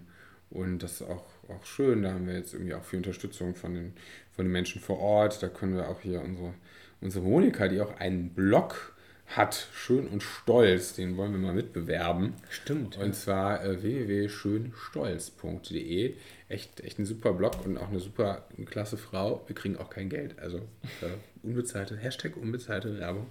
und 0.50 0.82
das 0.82 1.00
ist 1.00 1.02
auch, 1.02 1.24
auch 1.48 1.64
schön. 1.64 2.02
Da 2.02 2.12
haben 2.12 2.26
wir 2.26 2.34
jetzt 2.34 2.54
irgendwie 2.54 2.74
auch 2.74 2.84
viel 2.84 2.98
Unterstützung 2.98 3.54
von 3.54 3.74
den, 3.74 3.94
von 4.32 4.44
den 4.44 4.52
Menschen 4.52 4.80
vor 4.80 5.00
Ort. 5.00 5.42
Da 5.42 5.48
können 5.48 5.76
wir 5.76 5.88
auch 5.88 6.00
hier 6.00 6.20
unsere, 6.20 6.54
unsere 7.00 7.24
Monika, 7.24 7.68
die 7.68 7.80
auch 7.80 7.98
einen 7.98 8.30
Blog 8.30 8.94
hat, 9.36 9.68
schön 9.72 10.08
und 10.08 10.24
stolz, 10.24 10.94
den 10.94 11.16
wollen 11.16 11.30
wir 11.32 11.38
mal 11.38 11.54
mitbewerben. 11.54 12.34
Stimmt. 12.48 12.96
Und 12.96 13.06
ja. 13.06 13.12
zwar 13.12 13.64
äh, 13.64 13.80
www.schönstolz.de. 13.82 16.14
Echt, 16.48 16.80
echt 16.80 16.98
ein 16.98 17.06
super 17.06 17.32
Blog 17.32 17.64
und 17.64 17.78
auch 17.78 17.90
eine 17.90 18.00
super 18.00 18.48
eine 18.56 18.66
klasse 18.66 18.96
Frau. 18.96 19.44
Wir 19.46 19.54
kriegen 19.54 19.76
auch 19.76 19.88
kein 19.88 20.08
Geld. 20.08 20.40
Also 20.40 20.58
äh, 20.58 21.12
unbezahlte, 21.44 21.96
Hashtag 21.96 22.36
unbezahlte 22.36 22.98
Werbung. 22.98 23.28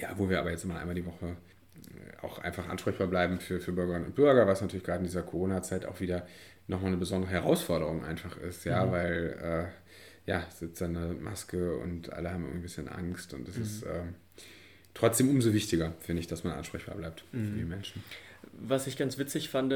Ja, 0.00 0.14
wo 0.16 0.28
wir 0.28 0.38
aber 0.38 0.50
jetzt 0.50 0.64
immer 0.64 0.78
einmal 0.78 0.94
die 0.94 1.06
Woche 1.06 1.36
äh, 1.76 2.24
auch 2.26 2.38
einfach 2.38 2.68
ansprechbar 2.68 3.06
bleiben 3.06 3.40
für, 3.40 3.60
für 3.60 3.72
Bürgerinnen 3.72 4.06
und 4.06 4.14
Bürger, 4.14 4.46
was 4.46 4.60
natürlich 4.60 4.84
gerade 4.84 4.98
in 4.98 5.04
dieser 5.04 5.22
Corona-Zeit 5.22 5.86
auch 5.86 6.00
wieder 6.00 6.26
nochmal 6.66 6.88
eine 6.88 6.98
besondere 6.98 7.32
Herausforderung 7.32 8.04
einfach 8.04 8.36
ist, 8.38 8.64
ja, 8.64 8.84
mhm. 8.84 8.92
weil 8.92 9.70
äh, 10.26 10.30
ja, 10.30 10.46
sitzt 10.50 10.82
eine 10.82 11.14
Maske 11.14 11.76
und 11.78 12.12
alle 12.12 12.30
haben 12.30 12.42
irgendwie 12.42 12.58
ein 12.58 12.62
bisschen 12.62 12.88
Angst 12.88 13.32
und 13.32 13.48
es 13.48 13.56
mhm. 13.56 13.62
ist 13.62 13.82
äh, 13.84 14.02
trotzdem 14.94 15.30
umso 15.30 15.52
wichtiger, 15.52 15.94
finde 16.00 16.20
ich, 16.20 16.26
dass 16.26 16.44
man 16.44 16.52
ansprechbar 16.52 16.96
bleibt 16.96 17.24
mhm. 17.32 17.52
für 17.52 17.58
die 17.58 17.64
Menschen. 17.64 18.04
Was 18.52 18.86
ich 18.86 18.96
ganz 18.96 19.16
witzig 19.18 19.48
fand, 19.48 19.74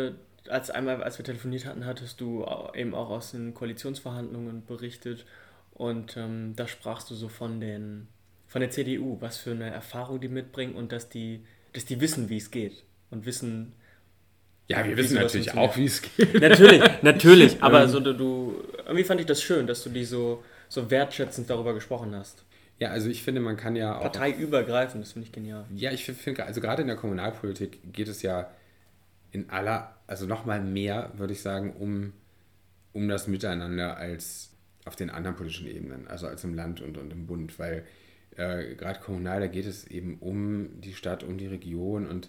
als 0.49 0.71
einmal, 0.71 1.02
als 1.02 1.19
wir 1.19 1.25
telefoniert 1.25 1.64
hatten, 1.64 1.87
hattest 1.87 2.21
du 2.21 2.47
eben 2.75 2.95
auch 2.95 3.11
aus 3.11 3.33
den 3.33 3.55
Koalitionsverhandlungen 3.55 4.67
berichtet 4.67 5.25
und 5.73 6.17
ähm, 6.17 6.52
da 6.55 6.69
sprachst 6.69 7.11
du 7.11 7.14
so 7.14 7.29
von 7.29 7.61
den 7.61 8.09
von 8.52 8.61
der 8.61 8.71
CDU, 8.71 9.16
was 9.21 9.38
für 9.38 9.52
eine 9.52 9.71
Erfahrung 9.71 10.21
die 10.21 10.28
mitbringen 10.28 10.75
und 10.75 10.92
dass 10.92 11.09
die, 11.09 11.40
dass 11.73 11.87
die 11.87 12.02
wissen, 12.02 12.28
wie 12.28 12.37
es 12.37 12.50
geht 12.50 12.85
und 13.11 13.25
wissen. 13.25 13.73
Ja, 14.68 14.85
wir 14.85 14.94
wissen 14.94 15.14
natürlich 15.14 15.54
auch, 15.54 15.75
wie 15.78 15.87
es 15.87 16.02
geht. 16.02 16.38
Natürlich, 16.38 16.82
natürlich, 17.02 17.62
aber 17.62 17.88
so 17.88 17.99
du, 17.99 18.62
irgendwie 18.85 19.04
fand 19.04 19.21
ich 19.21 19.26
das 19.26 19.42
schön, 19.42 19.66
dass 19.66 19.82
du 19.82 19.88
die 19.88 20.04
so, 20.04 20.44
so 20.68 20.90
wertschätzend 20.90 21.49
darüber 21.49 21.73
gesprochen 21.73 22.14
hast. 22.14 22.44
Ja, 22.78 22.90
also 22.90 23.09
ich 23.09 23.23
finde, 23.23 23.40
man 23.40 23.56
kann 23.56 23.75
ja 23.75 23.97
auch. 23.97 24.02
Parteiübergreifend, 24.02 25.02
das 25.02 25.12
finde 25.12 25.28
ich 25.28 25.32
genial. 25.32 25.64
Ja, 25.75 25.90
ich 25.90 26.04
finde, 26.04 26.44
also 26.44 26.61
gerade 26.61 26.82
in 26.82 26.88
der 26.88 26.97
Kommunalpolitik 26.97 27.78
geht 27.90 28.09
es 28.09 28.21
ja 28.21 28.50
in 29.30 29.49
aller, 29.49 29.97
also 30.06 30.26
nochmal 30.26 30.61
mehr, 30.61 31.11
würde 31.16 31.32
ich 31.32 31.40
sagen, 31.40 31.73
um, 31.73 32.12
um 32.92 33.09
das 33.09 33.28
Miteinander 33.28 33.97
als 33.97 34.50
auf 34.85 34.94
den 34.94 35.09
anderen 35.09 35.37
politischen 35.37 35.68
Ebenen, 35.68 36.06
also 36.06 36.26
als 36.26 36.44
im 36.44 36.52
Land 36.52 36.82
und, 36.82 36.99
und 36.99 37.11
im 37.12 37.26
Bund, 37.26 37.59
weil 37.59 37.87
äh, 38.37 38.75
gerade 38.75 39.01
kommunal, 39.01 39.41
da 39.41 39.47
geht 39.47 39.67
es 39.67 39.87
eben 39.87 40.19
um 40.21 40.81
die 40.81 40.95
Stadt, 40.95 41.23
um 41.23 41.39
die 41.39 41.47
Region 41.47 42.07
und 42.07 42.29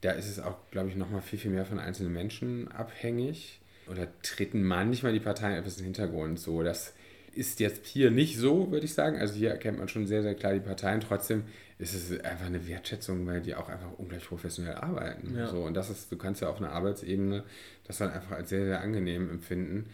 da 0.00 0.10
ist 0.10 0.28
es 0.28 0.40
auch, 0.40 0.56
glaube 0.70 0.88
ich, 0.88 0.96
nochmal 0.96 1.22
viel, 1.22 1.38
viel 1.38 1.50
mehr 1.50 1.64
von 1.64 1.78
einzelnen 1.78 2.12
Menschen 2.12 2.68
abhängig 2.72 3.60
oder 3.88 4.08
treten 4.22 4.62
manchmal 4.62 5.12
die 5.12 5.20
Parteien 5.20 5.56
etwas 5.56 5.76
in 5.76 5.84
den 5.84 5.94
Hintergrund, 5.94 6.38
so 6.38 6.62
dass 6.62 6.94
ist 7.34 7.60
jetzt 7.60 7.86
hier 7.86 8.10
nicht 8.10 8.36
so, 8.36 8.70
würde 8.70 8.84
ich 8.84 8.94
sagen. 8.94 9.18
Also 9.18 9.34
hier 9.34 9.50
erkennt 9.50 9.78
man 9.78 9.88
schon 9.88 10.06
sehr, 10.06 10.22
sehr 10.22 10.34
klar 10.34 10.52
die 10.52 10.60
Parteien. 10.60 11.00
Trotzdem 11.00 11.44
ist 11.78 11.94
es 11.94 12.20
einfach 12.20 12.46
eine 12.46 12.66
Wertschätzung, 12.68 13.26
weil 13.26 13.40
die 13.40 13.54
auch 13.54 13.68
einfach 13.68 13.90
ungleich 13.96 14.26
professionell 14.26 14.74
arbeiten. 14.74 15.34
Ja. 15.36 15.48
So, 15.48 15.62
und 15.62 15.74
das 15.74 15.90
ist, 15.90 16.12
du 16.12 16.16
kannst 16.16 16.42
ja 16.42 16.48
auf 16.48 16.58
einer 16.58 16.72
Arbeitsebene 16.72 17.44
das 17.84 17.98
dann 17.98 18.10
einfach 18.10 18.32
als 18.32 18.50
sehr, 18.50 18.64
sehr 18.64 18.80
angenehm 18.80 19.30
empfinden 19.30 19.86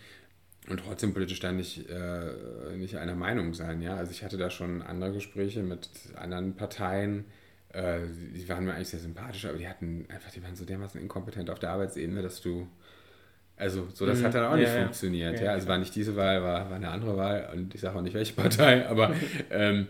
und 0.68 0.80
trotzdem 0.80 1.14
politisch 1.14 1.40
dann 1.40 1.56
nicht, 1.56 1.88
äh, 1.88 2.76
nicht 2.76 2.96
einer 2.96 3.14
Meinung 3.14 3.54
sein. 3.54 3.80
Ja? 3.82 3.96
Also 3.96 4.12
ich 4.12 4.22
hatte 4.22 4.36
da 4.36 4.50
schon 4.50 4.82
andere 4.82 5.12
Gespräche 5.12 5.62
mit 5.62 5.88
anderen 6.16 6.54
Parteien, 6.54 7.24
äh, 7.72 8.00
die 8.34 8.48
waren 8.48 8.64
mir 8.64 8.74
eigentlich 8.74 8.88
sehr 8.88 9.00
sympathisch, 9.00 9.44
aber 9.44 9.58
die 9.58 9.68
hatten 9.68 10.06
einfach, 10.08 10.30
die 10.30 10.42
waren 10.42 10.56
so 10.56 10.64
dermaßen 10.64 11.00
inkompetent 11.00 11.50
auf 11.50 11.58
der 11.58 11.70
Arbeitsebene, 11.70 12.22
dass 12.22 12.40
du 12.40 12.66
also, 13.58 13.88
so 13.92 14.06
das 14.06 14.20
mhm. 14.20 14.24
hat 14.24 14.34
dann 14.34 14.44
auch 14.44 14.56
nicht 14.56 14.68
ja, 14.68 14.82
funktioniert. 14.82 15.40
Ja, 15.40 15.46
ja. 15.46 15.52
Also 15.52 15.66
war 15.66 15.78
nicht 15.78 15.94
diese 15.94 16.14
Wahl, 16.14 16.42
war, 16.42 16.70
war 16.70 16.76
eine 16.76 16.90
andere 16.90 17.16
Wahl 17.16 17.50
und 17.52 17.74
ich 17.74 17.80
sage 17.80 17.98
auch 17.98 18.02
nicht 18.02 18.14
welche 18.14 18.34
Partei, 18.34 18.86
aber 18.88 19.12
ähm, 19.50 19.88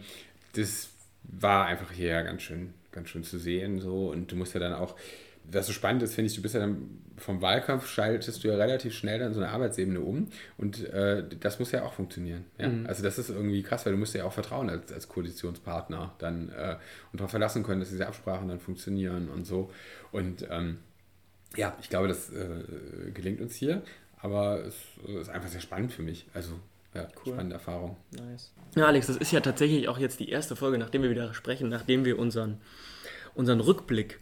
das 0.55 0.89
war 1.23 1.67
einfach 1.67 1.93
hier 1.93 2.23
ganz 2.23 2.43
schön, 2.43 2.73
ganz 2.93 3.11
schön 3.11 3.25
zu 3.25 3.39
sehen. 3.39 3.81
So. 3.81 4.11
Und 4.11 4.33
du 4.33 4.37
musst 4.37 4.55
ja 4.55 4.61
dann 4.61 4.73
auch, 4.73 4.97
was 5.51 5.67
so 5.67 5.73
spannend 5.73 6.03
ist, 6.03 6.15
finde 6.15 6.31
ich, 6.31 6.37
du 6.37 6.43
bist 6.43 6.55
ja 6.55 6.61
dann 6.61 7.01
vom 7.17 7.43
Wahlkampf 7.43 7.89
schaltest 7.89 8.45
du 8.45 8.49
ja 8.49 8.57
relativ 8.57 8.95
schnell 8.95 9.19
dann 9.19 9.35
so 9.35 9.41
eine 9.41 9.51
Arbeitsebene 9.51 10.01
um 10.01 10.29
und 10.57 10.85
äh, 10.89 11.25
das 11.41 11.59
muss 11.59 11.73
ja 11.73 11.85
auch 11.85 11.93
funktionieren. 11.93 12.45
Ja? 12.59 12.69
Mhm. 12.69 12.87
Also 12.87 13.03
das 13.03 13.19
ist 13.19 13.31
irgendwie 13.31 13.63
krass, 13.63 13.85
weil 13.87 13.93
du 13.93 13.99
musst 13.99 14.15
ja 14.15 14.25
auch 14.25 14.33
vertrauen 14.33 14.71
als, 14.71 14.93
als 14.93 15.09
Koalitionspartner 15.09 16.15
dann 16.19 16.51
äh, 16.51 16.77
und 17.13 17.21
darauf 17.21 17.31
verlassen 17.31 17.63
können, 17.63 17.81
dass 17.81 17.91
diese 17.91 18.07
Absprachen 18.07 18.49
dann 18.49 18.61
funktionieren 18.61 19.29
und 19.29 19.47
so. 19.47 19.71
Und 20.13 20.47
ähm, 20.51 20.79
ja, 21.57 21.77
ich 21.81 21.89
glaube, 21.89 22.09
das 22.09 22.31
äh, 22.31 23.11
gelingt 23.13 23.41
uns 23.41 23.55
hier, 23.55 23.83
aber 24.21 24.65
es 24.65 24.77
ist 25.07 25.31
einfach 25.31 25.49
sehr 25.49 25.61
spannend 25.61 25.93
für 25.93 26.03
mich. 26.03 26.27
Also, 26.35 26.53
ja, 26.95 27.09
cool. 27.25 27.33
spannende 27.33 27.55
Erfahrung. 27.55 27.97
Nice. 28.11 28.53
Ja, 28.75 28.87
Alex, 28.87 29.07
das 29.07 29.17
ist 29.17 29.33
ja 29.33 29.41
tatsächlich 29.41 29.89
auch 29.89 29.99
jetzt 29.99 30.21
die 30.21 30.29
erste 30.29 30.57
Folge, 30.57 30.79
nachdem 30.79 31.03
wir 31.03 31.11
wieder 31.11 31.33
sprechen, 31.35 31.69
nachdem 31.69 32.05
wir 32.05 32.19
unseren, 32.19 32.61
unseren 33.35 33.61
Rückblick, 33.61 34.21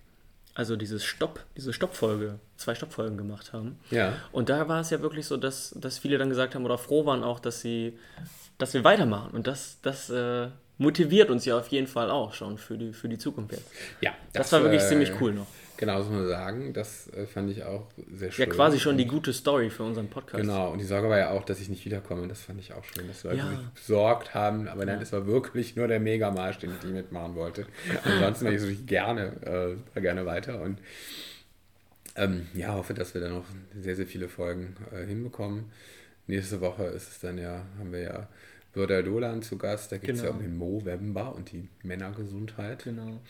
also 0.57 0.75
dieses 0.77 1.05
Stopp, 1.05 1.45
diese 1.55 1.75
Stoppfolge, 1.75 2.39
zwei 2.57 2.75
Stoppfolgen 2.75 3.19
gemacht 3.19 3.53
haben. 3.53 3.79
Ja. 3.91 4.15
Und 4.33 4.49
da 4.49 4.69
war 4.69 4.81
es 4.81 4.89
ja 4.89 5.03
wirklich 5.03 5.27
so, 5.27 5.37
dass, 5.37 5.75
dass 5.77 5.99
viele 5.99 6.17
dann 6.17 6.31
gesagt 6.31 6.55
haben 6.55 6.65
oder 6.65 6.79
froh 6.79 7.05
waren 7.05 7.23
auch, 7.23 7.41
dass 7.41 7.61
sie, 7.61 7.99
dass 8.57 8.73
wir 8.73 8.83
weitermachen. 8.83 9.33
Und 9.33 9.47
das, 9.47 9.79
das 9.83 10.09
äh, 10.09 10.49
motiviert 10.79 11.29
uns 11.29 11.45
ja 11.45 11.59
auf 11.59 11.69
jeden 11.69 11.87
Fall 11.87 12.11
auch 12.11 12.33
schon 12.33 12.57
für 12.57 12.79
die, 12.79 12.95
für 12.95 13.07
die 13.07 13.19
Zukunft 13.19 13.53
jetzt. 13.53 13.71
Ja. 14.01 14.13
Das, 14.33 14.45
das 14.45 14.53
war 14.53 14.63
wirklich 14.63 14.83
äh, 14.83 14.89
ziemlich 14.89 15.13
cool 15.21 15.35
noch. 15.35 15.47
Genau, 15.77 15.99
muss 15.99 16.11
man 16.11 16.27
sagen. 16.27 16.73
Das 16.73 17.13
äh, 17.13 17.27
fand 17.27 17.51
ich 17.51 17.65
auch 17.65 17.89
sehr 18.13 18.31
schön. 18.33 18.49
Ja, 18.49 18.55
quasi 18.55 18.79
schon 18.79 18.97
die 18.97 19.07
gute 19.07 19.33
Story 19.33 19.71
für 19.71 19.83
unseren 19.83 20.09
Podcast. 20.09 20.41
Genau, 20.41 20.73
und 20.73 20.79
die 20.79 20.85
Sorge 20.85 21.09
war 21.09 21.19
ja 21.19 21.31
auch, 21.31 21.45
dass 21.45 21.61
ich 21.61 21.69
nicht 21.69 21.85
wiederkomme. 21.85 22.29
Das 22.29 22.43
fand 22.43 22.61
ich 22.61 22.73
auch 22.73 22.85
schön, 22.85 23.07
dass 23.09 23.25
Leute 23.25 23.39
ja. 23.39 23.51
sich 23.51 23.59
besorgt 23.75 24.35
haben. 24.35 24.69
Aber 24.69 24.85
nein, 24.85 25.01
es 25.01 25.13
war 25.13 25.27
wirklich 25.27 25.77
nur 25.77 25.89
der 25.89 26.01
Megamarsch, 26.01 26.59
den 26.59 26.71
ich 26.71 26.89
mitmachen 26.89 27.35
wollte. 27.35 27.67
Ansonsten 28.05 28.47
wäre 28.47 28.55
ich 28.55 28.61
natürlich 28.63 28.87
gerne, 28.87 29.77
äh, 29.95 30.01
gerne 30.01 30.27
weiter. 30.27 30.61
Und 30.63 30.79
ähm, 32.17 32.47
ja, 32.55 32.75
hoffe, 32.75 32.95
dass 32.95 33.15
wir 33.15 33.21
dann 33.21 33.33
noch 33.33 33.47
sehr, 33.79 33.97
sehr 33.97 34.07
viele 34.07 34.29
Folgen 34.29 34.77
äh, 34.93 35.07
hinbekommen. 35.07 35.71
Nächste 36.27 36.61
Woche 36.61 36.85
ist 36.85 37.09
es 37.09 37.21
dann 37.21 37.39
ja, 37.39 37.63
haben 37.79 37.93
wir 37.93 38.01
ja 38.01 38.29
Bürder 38.73 39.03
Dolan 39.03 39.43
zu 39.43 39.59
Gast. 39.59 39.93
Da 39.93 39.99
geht 39.99 40.17
es 40.17 40.21
genau. 40.21 40.33
ja 40.33 40.37
um 40.37 40.43
den 40.43 40.57
Movember 40.57 41.35
und 41.35 41.53
die 41.53 41.69
Männergesundheit. 41.83 42.85
Genau. 42.85 43.21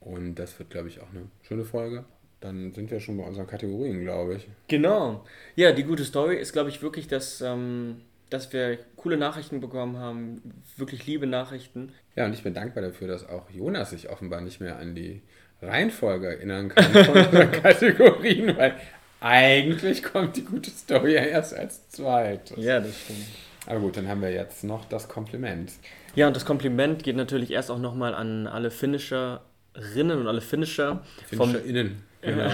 Und 0.00 0.36
das 0.36 0.58
wird, 0.58 0.70
glaube 0.70 0.88
ich, 0.88 1.00
auch 1.00 1.10
eine 1.10 1.26
schöne 1.42 1.64
Folge. 1.64 2.04
Dann 2.40 2.72
sind 2.72 2.90
wir 2.90 3.00
schon 3.00 3.18
bei 3.18 3.24
unseren 3.24 3.46
Kategorien, 3.46 4.00
glaube 4.00 4.36
ich. 4.36 4.48
Genau. 4.68 5.24
Ja, 5.56 5.72
die 5.72 5.84
gute 5.84 6.04
Story 6.04 6.36
ist, 6.36 6.52
glaube 6.52 6.70
ich, 6.70 6.80
wirklich, 6.80 7.06
dass, 7.06 7.42
ähm, 7.42 8.00
dass 8.30 8.50
wir 8.52 8.78
coole 8.96 9.18
Nachrichten 9.18 9.60
bekommen 9.60 9.98
haben, 9.98 10.62
wirklich 10.76 11.06
liebe 11.06 11.26
Nachrichten. 11.26 11.92
Ja, 12.16 12.24
und 12.24 12.32
ich 12.32 12.42
bin 12.42 12.54
dankbar 12.54 12.82
dafür, 12.82 13.08
dass 13.08 13.28
auch 13.28 13.50
Jonas 13.50 13.90
sich 13.90 14.08
offenbar 14.08 14.40
nicht 14.40 14.60
mehr 14.60 14.78
an 14.78 14.94
die 14.94 15.20
Reihenfolge 15.60 16.28
erinnern 16.28 16.70
kann 16.70 17.04
von 17.04 17.16
unseren 17.26 17.52
Kategorien, 17.52 18.56
weil 18.56 18.74
eigentlich 19.20 20.02
kommt 20.02 20.36
die 20.36 20.44
gute 20.44 20.70
Story 20.70 21.14
ja 21.14 21.22
erst 21.22 21.54
als 21.54 21.88
zweites. 21.90 22.56
Ja, 22.56 22.80
das 22.80 22.98
stimmt. 22.98 23.26
Aber 23.66 23.80
gut, 23.80 23.98
dann 23.98 24.08
haben 24.08 24.22
wir 24.22 24.32
jetzt 24.32 24.64
noch 24.64 24.86
das 24.86 25.08
Kompliment. 25.08 25.72
Ja, 26.14 26.26
und 26.26 26.34
das 26.34 26.46
Kompliment 26.46 27.02
geht 27.02 27.16
natürlich 27.16 27.50
erst 27.50 27.70
auch 27.70 27.78
nochmal 27.78 28.14
an 28.14 28.46
alle 28.46 28.70
Finisher 28.70 29.42
Rinnen 29.74 30.18
und 30.20 30.26
alle 30.26 30.40
Finisher. 30.40 31.02
FinisherInnen. 31.26 32.02
Genau. 32.22 32.50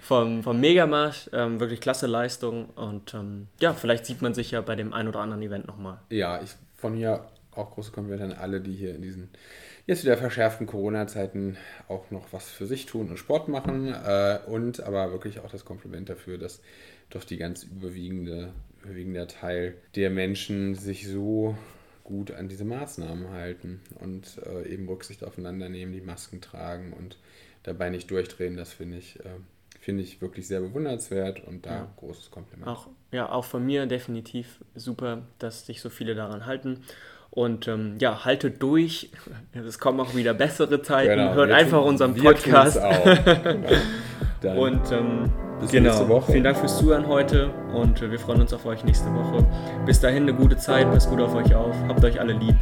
vom, 0.00 0.42
vom 0.42 0.58
Megamarsch. 0.60 1.30
Ähm, 1.32 1.60
wirklich 1.60 1.80
klasse 1.80 2.08
Leistung. 2.08 2.70
Und 2.70 3.14
ähm, 3.14 3.46
ja, 3.60 3.72
vielleicht 3.72 4.04
sieht 4.04 4.20
man 4.20 4.34
sich 4.34 4.50
ja 4.50 4.60
bei 4.62 4.74
dem 4.74 4.92
ein 4.92 5.06
oder 5.06 5.20
anderen 5.20 5.42
Event 5.42 5.68
nochmal. 5.68 5.98
Ja, 6.10 6.42
ich 6.42 6.50
von 6.74 6.96
mir 6.96 7.24
auch 7.52 7.70
große 7.72 7.92
Komplimente 7.92 8.24
an 8.24 8.32
alle, 8.32 8.60
die 8.60 8.72
hier 8.72 8.96
in 8.96 9.02
diesen 9.02 9.28
jetzt 9.86 10.04
wieder 10.04 10.16
verschärften 10.16 10.66
Corona-Zeiten 10.66 11.56
auch 11.88 12.10
noch 12.10 12.32
was 12.32 12.48
für 12.48 12.66
sich 12.66 12.86
tun 12.86 13.08
und 13.08 13.16
Sport 13.16 13.48
machen. 13.48 13.94
Äh, 13.94 14.40
und 14.46 14.80
aber 14.82 15.12
wirklich 15.12 15.40
auch 15.40 15.50
das 15.50 15.64
Kompliment 15.64 16.08
dafür, 16.08 16.38
dass 16.38 16.60
doch 17.10 17.24
die 17.24 17.36
ganz 17.36 17.62
überwiegende, 17.62 18.52
überwiegende 18.82 19.26
Teil 19.26 19.74
der 19.94 20.10
Menschen 20.10 20.74
sich 20.74 21.06
so 21.06 21.56
gut 22.06 22.30
an 22.30 22.48
diese 22.48 22.64
Maßnahmen 22.64 23.30
halten 23.30 23.80
und 24.00 24.40
äh, 24.46 24.72
eben 24.72 24.88
Rücksicht 24.88 25.24
aufeinander 25.24 25.68
nehmen, 25.68 25.92
die 25.92 26.00
Masken 26.00 26.40
tragen 26.40 26.92
und 26.92 27.18
dabei 27.64 27.90
nicht 27.90 28.10
durchdrehen. 28.10 28.56
Das 28.56 28.72
finde 28.72 28.98
ich, 28.98 29.18
äh, 29.20 29.28
finde 29.80 30.04
ich 30.04 30.22
wirklich 30.22 30.46
sehr 30.46 30.60
bewundernswert 30.60 31.42
und 31.44 31.66
da 31.66 31.70
ja. 31.70 31.88
großes 31.96 32.30
Kompliment. 32.30 32.68
Auch, 32.68 32.86
ja, 33.10 33.28
auch 33.28 33.44
von 33.44 33.66
mir 33.66 33.86
definitiv 33.86 34.60
super, 34.76 35.22
dass 35.40 35.66
sich 35.66 35.80
so 35.80 35.90
viele 35.90 36.14
daran 36.14 36.46
halten. 36.46 36.84
Und 37.30 37.66
ähm, 37.66 37.96
ja, 37.98 38.24
haltet 38.24 38.62
durch. 38.62 39.10
Es 39.52 39.80
kommen 39.80 39.98
auch 39.98 40.14
wieder 40.14 40.32
bessere 40.32 40.80
Zeiten. 40.82 41.10
Genau, 41.10 41.34
Hört 41.34 41.50
einfach 41.50 41.84
unseren 41.84 42.14
Podcast. 42.14 42.78
und 44.42 44.92
ähm, 44.92 45.32
bis 45.60 45.70
genau. 45.70 45.90
nächste 45.90 46.08
Woche. 46.08 46.32
Vielen 46.32 46.44
Dank 46.44 46.58
fürs 46.58 46.78
Zuhören 46.78 47.06
heute 47.06 47.50
und 47.72 48.02
äh, 48.02 48.10
wir 48.10 48.18
freuen 48.18 48.40
uns 48.40 48.52
auf 48.52 48.66
euch 48.66 48.84
nächste 48.84 49.12
Woche. 49.14 49.44
Bis 49.84 50.00
dahin 50.00 50.24
eine 50.24 50.34
gute 50.34 50.56
Zeit, 50.56 50.90
passt 50.90 51.08
gut 51.10 51.20
auf 51.20 51.34
euch 51.34 51.54
auf, 51.54 51.74
habt 51.88 52.04
euch 52.04 52.20
alle 52.20 52.32
lieb. 52.32 52.56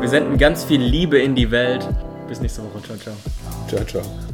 Wir 0.00 0.08
senden 0.08 0.38
ganz 0.38 0.64
viel 0.64 0.80
Liebe 0.80 1.18
in 1.18 1.34
die 1.34 1.50
Welt. 1.50 1.88
Bis 2.28 2.40
nächste 2.40 2.62
Woche. 2.62 2.82
Ciao, 2.82 2.96
ciao. 2.96 3.14
Ciao, 3.68 3.84
ciao. 3.84 4.27